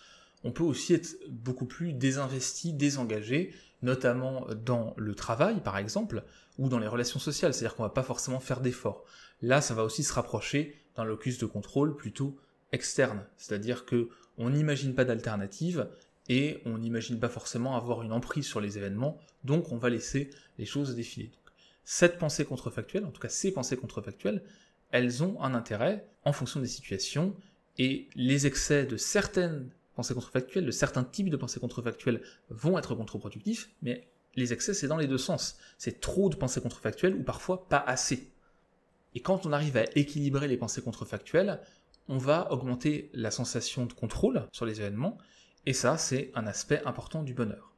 [0.43, 6.25] on peut aussi être beaucoup plus désinvesti, désengagé, notamment dans le travail par exemple,
[6.57, 9.05] ou dans les relations sociales, c'est-à-dire qu'on va pas forcément faire d'efforts.
[9.41, 12.37] Là, ça va aussi se rapprocher d'un locus de contrôle plutôt
[12.73, 15.87] externe, c'est-à-dire que on n'imagine pas d'alternative
[16.27, 20.29] et on n'imagine pas forcément avoir une emprise sur les événements, donc on va laisser
[20.57, 21.31] les choses défiler.
[21.89, 24.43] Cette pensée contrefactuelle, en tout cas ces pensées contrefactuelles,
[24.91, 27.33] elles ont un intérêt en fonction des situations
[27.77, 32.93] et les excès de certaines pensées contrefactuelles, de certains types de pensées contrefactuelles vont être
[32.93, 35.59] contre-productifs, mais les excès c'est dans les deux sens.
[35.77, 38.33] C'est trop de pensées contrefactuelles ou parfois pas assez.
[39.15, 41.61] Et quand on arrive à équilibrer les pensées contrefactuelles,
[42.09, 45.17] on va augmenter la sensation de contrôle sur les événements,
[45.65, 47.76] et ça, c'est un aspect important du bonheur.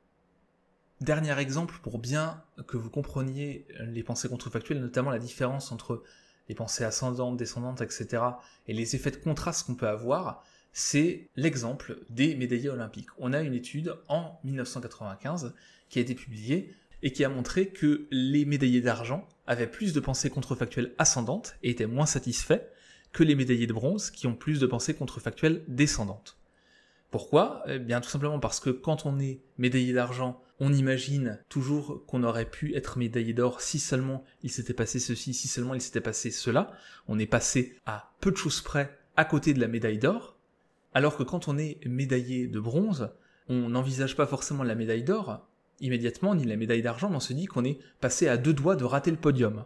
[1.01, 6.03] Dernier exemple pour bien que vous compreniez les pensées contrefactuelles, notamment la différence entre
[6.49, 8.21] les pensées ascendantes, descendantes, etc.,
[8.67, 13.09] et les effets de contraste qu'on peut avoir, c'est l'exemple des médaillés olympiques.
[13.17, 15.53] On a une étude en 1995
[15.89, 19.99] qui a été publiée et qui a montré que les médaillés d'argent avaient plus de
[20.01, 22.61] pensées contrefactuelles ascendantes et étaient moins satisfaits
[23.13, 26.38] que les médaillés de bronze qui ont plus de pensées contrefactuelles descendantes.
[27.11, 27.63] Pourquoi?
[27.67, 32.23] Eh bien tout simplement parce que quand on est médaillé d'argent, on imagine toujours qu'on
[32.23, 36.01] aurait pu être médaillé d'or si seulement il s'était passé ceci, si seulement il s'était
[36.01, 36.71] passé cela.
[37.07, 40.37] On est passé à peu de choses près à côté de la médaille d'or,
[40.93, 43.09] alors que quand on est médaillé de bronze,
[43.47, 45.45] on n'envisage pas forcément la médaille d'or
[45.81, 48.75] immédiatement, ni la médaille d'argent, mais on se dit qu'on est passé à deux doigts
[48.75, 49.65] de rater le podium.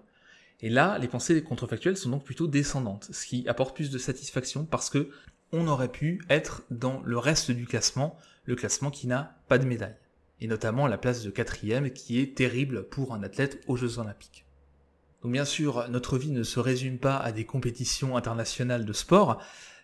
[0.62, 4.66] Et là, les pensées contrefactuelles sont donc plutôt descendantes, ce qui apporte plus de satisfaction
[4.66, 5.10] parce que
[5.54, 9.66] on aurait pu être dans le reste du classement, le classement qui n'a pas de
[9.66, 9.96] médaille.
[10.42, 14.46] Et notamment la place de quatrième qui est terrible pour un athlète aux Jeux Olympiques.
[15.22, 19.42] Donc bien sûr, notre vie ne se résume pas à des compétitions internationales de sport,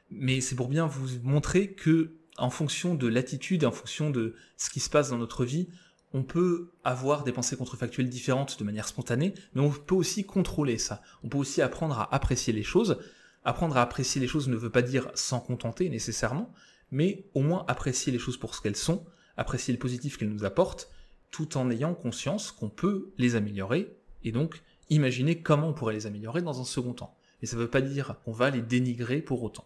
[0.10, 4.70] mais c'est pour bien vous montrer que, en fonction de l'attitude en fonction de ce
[4.70, 5.70] qui se passe dans notre vie,
[6.14, 10.80] on peut avoir des pensées contrefactuelles différentes de manière spontanée, mais on peut aussi contrôler
[10.80, 11.02] ça.
[11.24, 12.98] On peut aussi apprendre à apprécier les choses.
[13.44, 16.52] Apprendre à apprécier les choses ne veut pas dire s'en contenter nécessairement,
[16.92, 19.06] mais au moins apprécier les choses pour ce qu'elles sont,
[19.38, 20.92] apprécier le positif qu'elles nous apportent,
[21.32, 26.08] tout en ayant conscience qu'on peut les améliorer, et donc imaginer comment on pourrait les
[26.08, 27.16] améliorer dans un second temps.
[27.42, 29.66] Et ça ne veut pas dire qu'on va les dénigrer pour autant.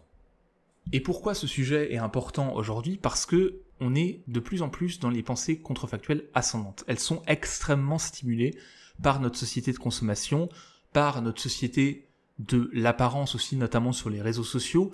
[0.92, 2.98] Et pourquoi ce sujet est important aujourd'hui?
[2.98, 6.84] Parce que on est de plus en plus dans les pensées contrefactuelles ascendantes.
[6.86, 8.56] Elles sont extrêmement stimulées
[9.02, 10.48] par notre société de consommation,
[10.92, 12.08] par notre société
[12.38, 14.92] de l'apparence aussi, notamment sur les réseaux sociaux.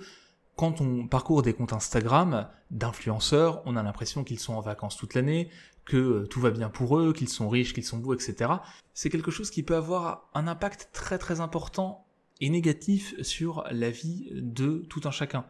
[0.55, 5.15] Quand on parcourt des comptes Instagram d'influenceurs, on a l'impression qu'ils sont en vacances toute
[5.15, 5.49] l'année,
[5.85, 8.51] que tout va bien pour eux, qu'ils sont riches, qu'ils sont beaux, etc.
[8.93, 12.05] C'est quelque chose qui peut avoir un impact très très important
[12.39, 15.45] et négatif sur la vie de tout un chacun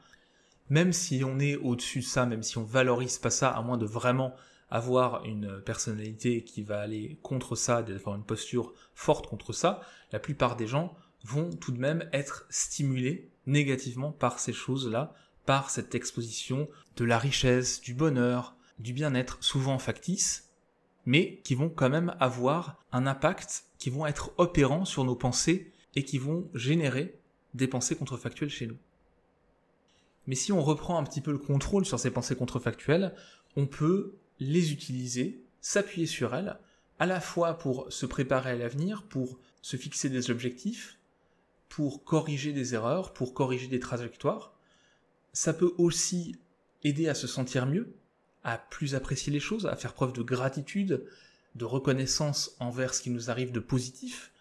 [0.72, 3.78] même si on est au-dessus de ça, même si on valorise pas ça, à moins
[3.78, 4.34] de vraiment
[4.70, 9.82] avoir une personnalité qui va aller contre ça, d'avoir une posture forte contre ça,
[10.14, 15.14] la plupart des gens vont tout de même être stimulés négativement par ces choses-là,
[15.46, 20.50] par cette exposition de la richesse, du bonheur, du bien-être, souvent factice,
[21.06, 25.72] mais qui vont quand même avoir un impact, qui vont être opérants sur nos pensées
[25.96, 27.20] et qui vont générer
[27.54, 28.78] des pensées contrefactuelles chez nous.
[30.28, 33.16] Mais si on reprend un petit peu le contrôle sur ces pensées contrefactuelles,
[33.56, 36.58] on peut les utiliser, s'appuyer sur elles,
[37.00, 41.00] à la fois pour se préparer à l'avenir, pour se fixer des objectifs,
[41.72, 44.54] pour corriger des erreurs, pour corriger des trajectoires,
[45.32, 46.36] Ça peut aussi
[46.84, 47.96] aider à se sentir mieux,
[48.44, 51.06] à plus apprécier les choses, à faire preuve de gratitude,
[51.56, 54.34] de reconnaissance envers ce qui nous arrive de positif,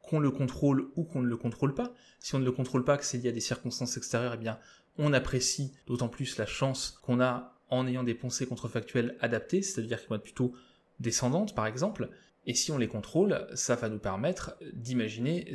[0.00, 1.92] qu'on le contrôle ou qu'on ne le contrôle pas.
[2.20, 4.58] Si on ne le contrôle pas, que c'est lié à des circonstances extérieures, eh bien,
[4.96, 10.00] on apprécie d'autant plus la chance qu'on a en ayant des pensées contrefactuelles adaptées, c'est-à-dire
[10.00, 10.54] qui vont être plutôt
[11.00, 12.08] descendantes, par exemple.
[12.46, 15.54] Et si on les contrôle, ça va nous permettre d'imaginer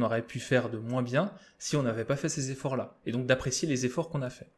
[0.00, 3.26] aurait pu faire de moins bien si on n'avait pas fait ces efforts-là, et donc
[3.26, 4.50] d'apprécier les efforts qu'on a faits.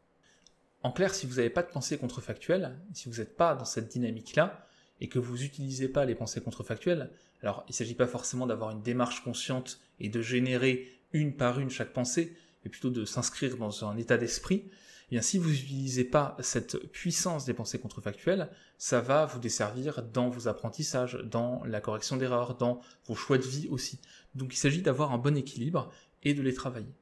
[0.85, 3.89] En clair, si vous n'avez pas de pensée contrefactuelle, si vous n'êtes pas dans cette
[3.89, 4.65] dynamique-là,
[5.01, 7.11] et que vous n'utilisez pas les pensées contrefactuelles,
[7.43, 11.59] alors il ne s'agit pas forcément d'avoir une démarche consciente et de générer une par
[11.59, 14.65] une chaque pensée, mais plutôt de s'inscrire dans un état d'esprit,
[15.09, 20.03] eh bien si vous n'utilisez pas cette puissance des pensées contrefactuelles, ça va vous desservir
[20.03, 24.01] dans vos apprentissages, dans la correction d'erreurs, dans vos choix de vie aussi.
[24.35, 25.91] Donc il s'agit d'avoir un bon équilibre
[26.23, 26.95] et de les travailler.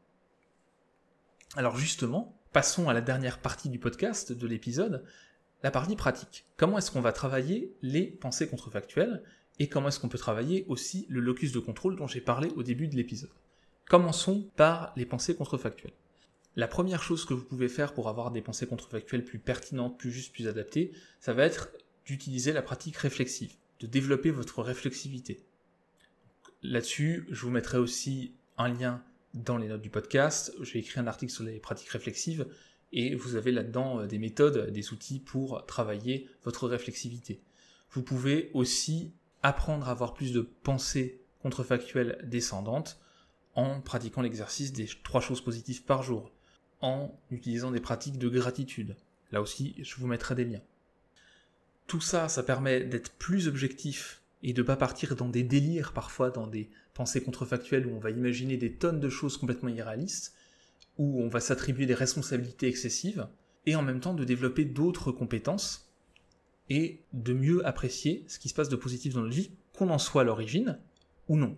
[1.56, 5.04] Alors justement, passons à la dernière partie du podcast, de l'épisode,
[5.62, 6.46] la partie pratique.
[6.56, 9.22] Comment est-ce qu'on va travailler les pensées contrefactuelles
[9.58, 12.62] et comment est-ce qu'on peut travailler aussi le locus de contrôle dont j'ai parlé au
[12.62, 13.30] début de l'épisode?
[13.88, 15.92] Commençons par les pensées contrefactuelles.
[16.56, 20.10] La première chose que vous pouvez faire pour avoir des pensées contrefactuelles plus pertinentes, plus
[20.10, 21.70] justes, plus adaptées, ça va être
[22.04, 25.44] d'utiliser la pratique réflexive, de développer votre réflexivité.
[26.62, 29.02] Là-dessus, je vous mettrai aussi un lien
[29.34, 30.52] dans les notes du podcast.
[30.60, 32.46] J'ai écrit un article sur les pratiques réflexives
[32.92, 37.42] et vous avez là-dedans euh, des méthodes, des outils pour travailler votre réflexivité.
[37.90, 43.00] Vous pouvez aussi apprendre à avoir plus de pensées contrefactuelles descendantes
[43.54, 46.30] en pratiquant l'exercice des trois choses positives par jour,
[46.80, 48.96] en utilisant des pratiques de gratitude.
[49.32, 50.62] Là aussi, je vous mettrai des liens.
[51.88, 56.30] Tout ça, ça permet d'être plus objectif et de pas partir dans des délires parfois,
[56.30, 60.34] dans des pensées contrefactuelles où on va imaginer des tonnes de choses complètement irréalistes,
[60.98, 63.28] où on va s'attribuer des responsabilités excessives,
[63.66, 65.92] et en même temps de développer d'autres compétences
[66.68, 69.98] et de mieux apprécier ce qui se passe de positif dans notre vie, qu'on en
[69.98, 70.78] soit à l'origine
[71.28, 71.56] ou non.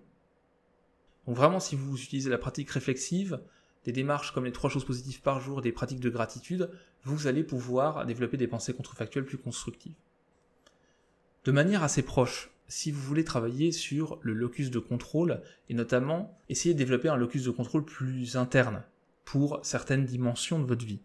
[1.26, 3.40] Donc vraiment, si vous utilisez la pratique réflexive,
[3.84, 6.70] des démarches comme les trois choses positives par jour, des pratiques de gratitude,
[7.04, 9.94] vous allez pouvoir développer des pensées contrefactuelles plus constructives.
[11.44, 16.38] De manière assez proche, si vous voulez travailler sur le locus de contrôle, et notamment
[16.48, 18.82] essayer de développer un locus de contrôle plus interne
[19.24, 21.00] pour certaines dimensions de votre vie,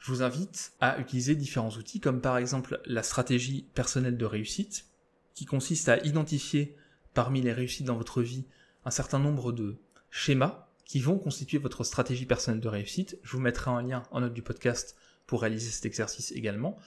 [0.00, 4.86] je vous invite à utiliser différents outils comme par exemple la stratégie personnelle de réussite,
[5.34, 6.74] qui consiste à identifier
[7.14, 8.44] parmi les réussites dans votre vie
[8.84, 9.76] un certain nombre de
[10.10, 13.18] schémas qui vont constituer votre stratégie personnelle de réussite.
[13.22, 16.78] Je vous mettrai un lien en note du podcast pour réaliser cet exercice également.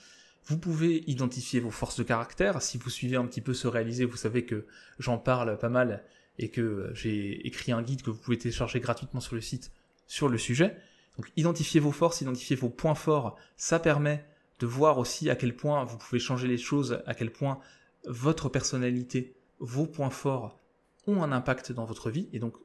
[0.46, 2.62] Vous pouvez identifier vos forces de caractère.
[2.62, 4.66] Si vous suivez un petit peu ce réaliser, vous savez que
[5.00, 6.04] j'en parle pas mal
[6.38, 9.72] et que j'ai écrit un guide que vous pouvez télécharger gratuitement sur le site
[10.08, 10.78] sur le sujet.
[11.18, 14.26] Donc identifier vos forces, identifier vos points forts, ça permet
[14.60, 17.60] de voir aussi à quel point vous pouvez changer les choses, à quel point
[18.06, 20.60] votre personnalité, vos points forts
[21.08, 22.56] ont un impact dans votre vie, et donc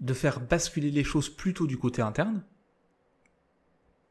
[0.00, 2.42] de faire basculer les choses plutôt du côté interne.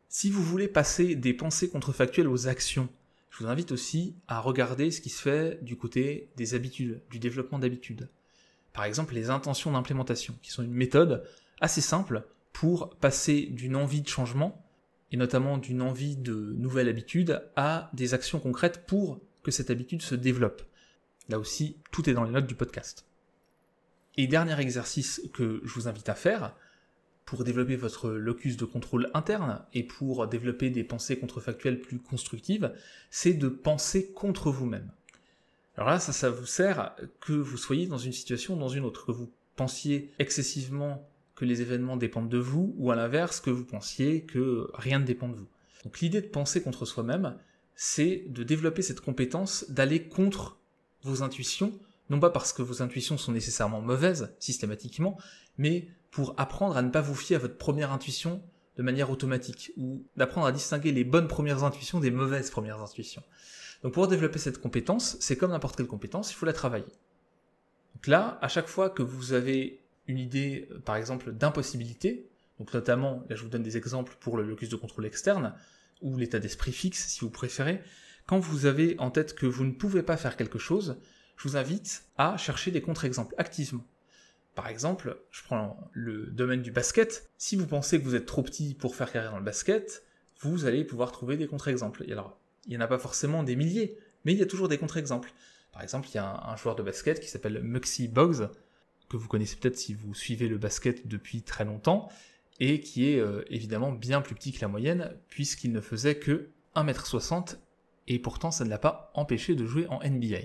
[0.10, 2.90] Si vous voulez passer des pensées contrefactuelles aux actions,
[3.38, 7.20] je vous invite aussi à regarder ce qui se fait du côté des habitudes, du
[7.20, 8.10] développement d'habitudes.
[8.74, 11.24] Par exemple, les intentions d'implémentation, qui sont une méthode
[11.62, 14.66] assez simple pour passer d'une envie de changement,
[15.12, 20.02] et notamment d'une envie de nouvelle habitude, à des actions concrètes pour que cette habitude
[20.02, 20.64] se développe.
[21.30, 23.06] Là aussi, tout est dans les notes du podcast.
[24.16, 26.56] Et dernier exercice que je vous invite à faire,
[27.28, 32.74] pour développer votre locus de contrôle interne et pour développer des pensées contrefactuelles plus constructives,
[33.12, 34.90] c'est de penser contre vous-même.
[35.76, 38.86] Alors là, ça, ça vous sert que vous soyez dans une situation ou dans une
[38.86, 43.50] autre, que vous pensiez excessivement que les événements dépendent de vous, ou à l'inverse, que
[43.50, 45.50] vous pensiez que rien ne dépend de vous.
[45.84, 47.36] Donc l'idée de penser contre soi-même,
[47.76, 50.58] c'est de développer cette compétence d'aller contre
[51.04, 51.78] vos intuitions,
[52.10, 55.18] non pas parce que vos intuitions sont nécessairement mauvaises, systématiquement,
[55.58, 58.42] mais pour apprendre à ne pas vous fier à votre première intuition
[58.76, 63.22] de manière automatique, ou d'apprendre à distinguer les bonnes premières intuitions des mauvaises premières intuitions.
[63.84, 66.92] Donc pour développer cette compétence, c'est comme n'importe quelle compétence, il faut la travailler.
[67.94, 72.74] Donc là, à chaque fois que vous avez une idée, euh, par exemple, d'impossibilité, donc
[72.74, 75.54] notamment, là je vous donne des exemples pour le locus de contrôle externe,
[76.02, 77.84] ou l'état d'esprit fixe si vous préférez,
[78.26, 80.98] quand vous avez en tête que vous ne pouvez pas faire quelque chose,
[81.36, 83.86] je vous invite à chercher des contre-exemples activement.
[84.58, 88.42] Par exemple, je prends le domaine du basket, si vous pensez que vous êtes trop
[88.42, 90.04] petit pour faire carrière dans le basket,
[90.40, 92.04] vous allez pouvoir trouver des contre-exemples.
[92.08, 92.16] Il
[92.66, 95.32] n'y en a pas forcément des milliers, mais il y a toujours des contre-exemples.
[95.72, 98.50] Par exemple, il y a un, un joueur de basket qui s'appelle Muxy Boggs,
[99.10, 102.10] que vous connaissez peut-être si vous suivez le basket depuis très longtemps.
[102.60, 106.50] et qui est euh, évidemment bien plus petit que la moyenne, puisqu'il ne faisait que
[106.76, 107.58] 1m60,
[108.08, 110.40] et pourtant ça ne l'a pas empêché de jouer en NBA.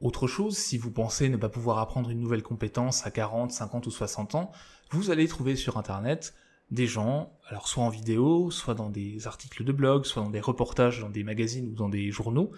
[0.00, 3.86] Autre chose, si vous pensez ne pas pouvoir apprendre une nouvelle compétence à 40, 50
[3.86, 4.52] ou 60 ans,
[4.90, 6.34] vous allez trouver sur internet
[6.70, 10.40] des gens, alors soit en vidéo, soit dans des articles de blog, soit dans des
[10.40, 12.52] reportages dans des magazines ou dans des journaux,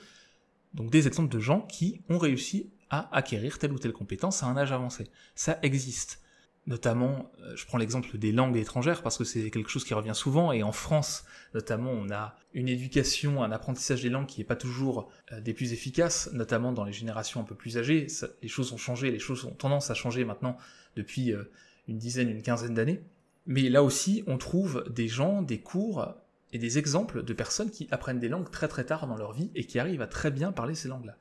[0.75, 4.47] donc des exemples de gens qui ont réussi à acquérir telle ou telle compétence à
[4.47, 5.09] un âge avancé.
[5.35, 6.21] Ça existe.
[6.67, 10.15] Notamment, euh, je prends l'exemple des langues étrangères parce que c'est quelque chose qui revient
[10.15, 14.47] souvent et en France, notamment, on a une éducation, un apprentissage des langues qui n'est
[14.47, 18.07] pas toujours euh, des plus efficaces, notamment dans les générations un peu plus âgées.
[18.43, 20.59] les choses ont changé, les choses ont tendance à changer maintenant
[20.97, 21.51] depuis euh,
[21.89, 23.03] une dizaine, une quinzaine d'années.
[23.47, 26.15] Mais là aussi, on trouve des gens, des cours
[26.53, 29.51] et des exemples de personnes qui apprennent des langues très très tard dans leur vie
[29.55, 31.17] et qui arrivent à très bien parler ces langues-là.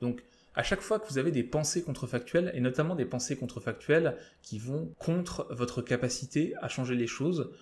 [0.00, 0.22] Donc,
[0.56, 4.58] à chaque fois que vous avez des pensées contrefactuelles, et notamment des pensées contrefactuelles qui
[4.58, 7.52] vont contre votre capacité à changer les choses,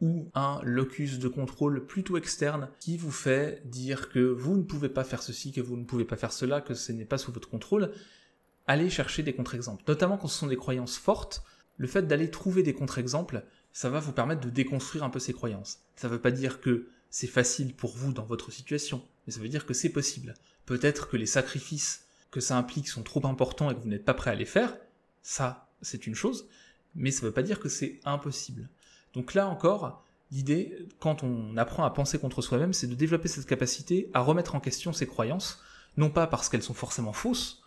[0.00, 4.88] ou un locus de contrôle plutôt externe qui vous fait dire que vous ne pouvez
[4.88, 7.32] pas faire ceci, que vous ne pouvez pas faire cela, que ce n'est pas sous
[7.32, 7.92] votre contrôle,
[8.66, 9.84] allez chercher des contre-exemples.
[9.86, 11.42] Notamment quand ce sont des croyances fortes,
[11.76, 15.34] le fait d'aller trouver des contre-exemples, ça va vous permettre de déconstruire un peu ces
[15.34, 15.80] croyances.
[15.96, 19.40] Ça ne veut pas dire que c'est facile pour vous dans votre situation, mais ça
[19.40, 20.34] veut dire que c'est possible.
[20.64, 24.14] Peut-être que les sacrifices que ça implique sont trop importants et que vous n'êtes pas
[24.14, 24.76] prêt à les faire,
[25.22, 26.48] ça, c'est une chose,
[26.94, 28.68] mais ça ne veut pas dire que c'est impossible.
[29.14, 33.46] Donc là encore, l'idée, quand on apprend à penser contre soi-même, c'est de développer cette
[33.46, 35.62] capacité à remettre en question ses croyances,
[35.96, 37.62] non pas parce qu'elles sont forcément fausses,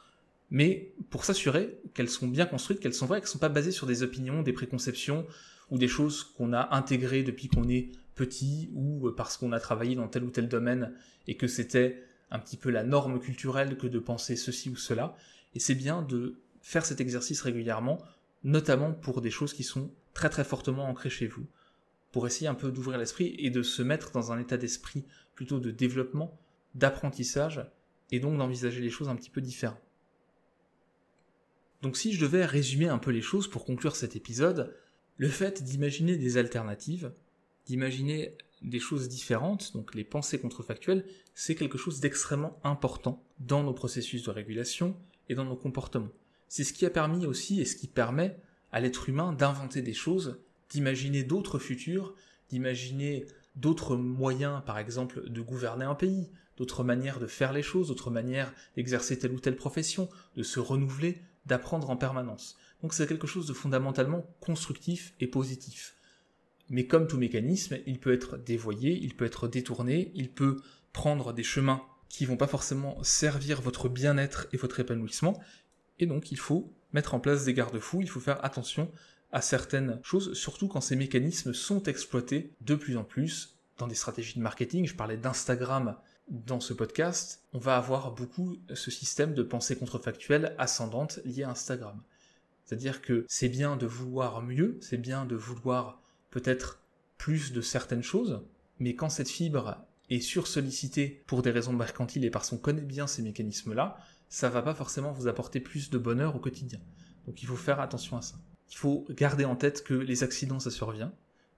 [0.52, 3.72] mais pour s'assurer qu'elles sont bien construites, qu'elles sont vraies, qu'elles ne sont pas basées
[3.72, 5.26] sur des opinions, des préconceptions,
[5.70, 9.96] ou des choses qu'on a intégrées depuis qu'on est petit, ou parce qu'on a travaillé
[9.96, 10.94] dans tel ou tel domaine,
[11.28, 15.16] et que c'était un petit peu la norme culturelle que de penser ceci ou cela.
[15.54, 18.02] Et c'est bien de faire cet exercice régulièrement,
[18.44, 21.46] notamment pour des choses qui sont très très fortement ancrées chez vous,
[22.12, 25.06] pour essayer un peu d'ouvrir l'esprit et de se mettre dans un état d'esprit
[25.36, 26.40] plutôt de développement,
[26.76, 27.70] d'apprentissage,
[28.12, 29.80] et donc d'envisager les choses un petit peu différemment.
[31.82, 34.76] Donc si je devais résumer un peu les choses pour conclure cet épisode,
[35.18, 37.14] le fait d'imaginer des alternatives,
[37.66, 43.74] d'imaginer des choses différentes, donc les pensées contrefactuelles, c'est quelque chose d'extrêmement important dans nos
[43.74, 44.96] processus de régulation
[45.30, 46.12] et dans nos comportements.
[46.48, 48.38] C'est ce qui a permis aussi et ce qui permet
[48.72, 50.40] à l'être humain d'inventer des choses,
[50.70, 52.14] d'imaginer d'autres futurs,
[52.50, 57.88] d'imaginer d'autres moyens, par exemple, de gouverner un pays, d'autres manières de faire les choses,
[57.88, 62.58] d'autres manières d'exercer telle ou telle profession, de se renouveler, d'apprendre en permanence.
[62.82, 65.96] Donc c'est quelque chose de fondamentalement constructif et positif.
[66.72, 70.62] Mais comme tout mécanisme, il peut être dévoyé, il peut être détourné, il peut
[70.94, 75.38] prendre des chemins qui vont pas forcément servir votre bien-être et votre épanouissement,
[76.00, 78.90] et donc il faut mettre en place des garde-fous, il faut faire attention
[79.34, 83.96] à certaines choses, surtout quand ces mécanismes sont exploités de plus en plus dans des
[83.96, 84.88] stratégies de marketing.
[84.88, 85.98] Je parlais d'Instagram
[86.30, 91.50] dans ce podcast, on va avoir beaucoup ce système de pensée contrefactuelle ascendante lié à
[91.50, 92.02] Instagram.
[92.64, 96.01] C'est-à-dire que c'est bien de vouloir mieux, c'est bien de vouloir
[96.32, 96.82] peut-être
[97.18, 98.42] plus de certaines choses,
[98.80, 103.06] mais quand cette fibre est sursollicitée pour des raisons mercantiles et parce qu'on connaît bien
[103.08, 106.80] ces mécanismes-là, ça va pas forcément vous apporter plus de bonheur au quotidien.
[107.28, 108.36] Donc il faut faire attention à ça.
[108.72, 111.14] Il faut garder en tête que les accidents ça survient,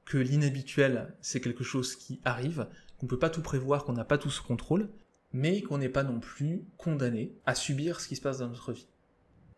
[0.06, 2.68] que l'inhabituel c'est quelque chose qui arrive,
[2.98, 4.90] qu'on peut pas tout prévoir, qu'on n'a pas tout sous contrôle,
[5.32, 8.74] mais qu'on n'est pas non plus condamné à subir ce qui se passe dans notre
[8.74, 8.88] vie.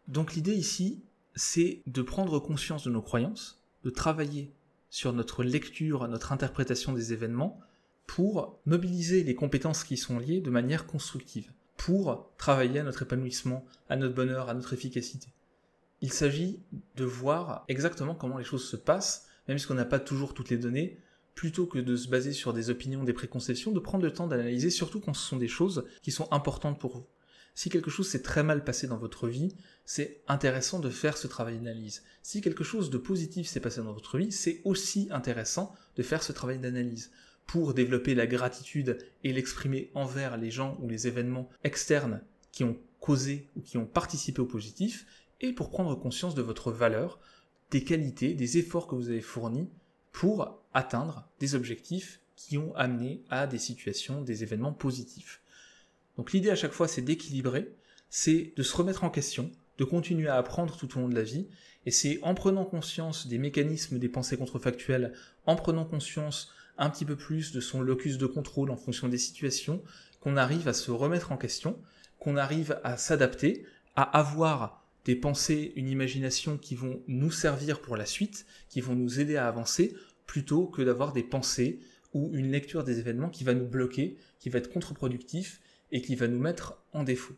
[0.08, 1.04] Donc l'idée ici,
[1.36, 4.54] c'est de prendre conscience de nos croyances, de travailler
[4.96, 7.60] sur notre lecture, notre interprétation des événements,
[8.08, 13.66] pour mobiliser les compétences qui sont liées de manière constructive, pour travailler à notre épanouissement,
[13.90, 15.28] à notre bonheur, à notre efficacité.
[16.00, 16.62] Il s'agit
[16.96, 20.50] de voir exactement comment les choses se passent, même si on n'a pas toujours toutes
[20.50, 20.98] les données,
[21.34, 24.70] plutôt que de se baser sur des opinions, des préconceptions, de prendre le temps d'analyser,
[24.70, 27.06] surtout quand ce sont des choses qui sont importantes pour vous.
[27.56, 31.28] Si quelque chose s'est très mal passé dans votre vie, c'est intéressant de faire ce
[31.28, 32.04] travail d'analyse.
[32.22, 36.22] Si quelque chose de positif s'est passé dans votre vie, c'est aussi intéressant de faire
[36.22, 37.12] ce travail d'analyse
[37.48, 42.78] pour développer la gratitude et l'exprimer envers les gens ou les événements externes qui ont
[43.00, 45.06] causé ou qui ont participé au positif,
[45.42, 47.20] et pour prendre conscience de votre valeur,
[47.72, 49.70] des qualités, des efforts que vous avez fournis
[50.12, 55.42] pour atteindre des objectifs qui ont amené à des situations, des événements positifs.
[56.18, 57.76] Donc l'idée à chaque fois, c'est d'équilibrer,
[58.10, 61.24] c'est de se remettre en question, de continuer à apprendre tout au long de la
[61.24, 61.48] vie,
[61.86, 65.14] et c'est en prenant conscience des mécanismes des pensées contrefactuelles,
[65.46, 69.18] en prenant conscience un petit peu plus de son locus de contrôle en fonction des
[69.18, 69.84] situations,
[70.20, 71.80] qu'on arrive à se remettre en question,
[72.20, 77.96] qu'on arrive à s'adapter, à avoir des pensées, une imagination qui vont nous servir pour
[77.96, 79.96] la suite, qui vont nous aider à avancer,
[80.26, 81.80] plutôt que d'avoir des pensées
[82.14, 85.62] ou une lecture des événements qui va nous bloquer, qui va être contre-productif
[85.92, 87.36] et qui va nous mettre en défaut.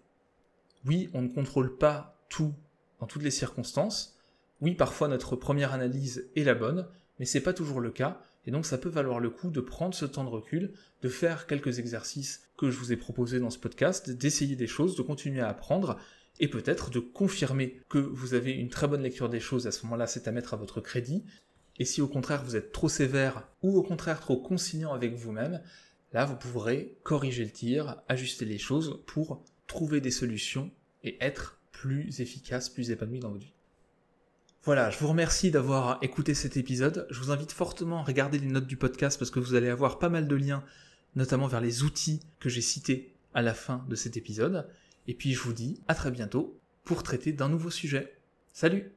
[0.85, 2.53] Oui, on ne contrôle pas tout
[2.99, 4.17] dans toutes les circonstances.
[4.61, 6.87] Oui, parfois notre première analyse est la bonne,
[7.19, 9.93] mais c'est pas toujours le cas, et donc ça peut valoir le coup de prendre
[9.93, 13.59] ce temps de recul, de faire quelques exercices que je vous ai proposés dans ce
[13.59, 15.97] podcast, d'essayer des choses, de continuer à apprendre,
[16.39, 19.83] et peut-être de confirmer que vous avez une très bonne lecture des choses, à ce
[19.83, 21.23] moment-là c'est à mettre à votre crédit,
[21.77, 25.61] et si au contraire vous êtes trop sévère ou au contraire trop conciliant avec vous-même,
[26.14, 30.72] là vous pourrez corriger le tir, ajuster les choses pour trouver des solutions
[31.03, 33.53] et être plus efficace, plus épanoui dans votre vie.
[34.64, 37.08] Voilà, je vous remercie d'avoir écouté cet épisode.
[37.10, 39.97] Je vous invite fortement à regarder les notes du podcast parce que vous allez avoir
[39.97, 40.64] pas mal de liens,
[41.16, 44.68] notamment vers les outils que j'ai cités à la fin de cet épisode.
[45.08, 48.18] Et puis je vous dis à très bientôt pour traiter d'un nouveau sujet.
[48.51, 48.96] Salut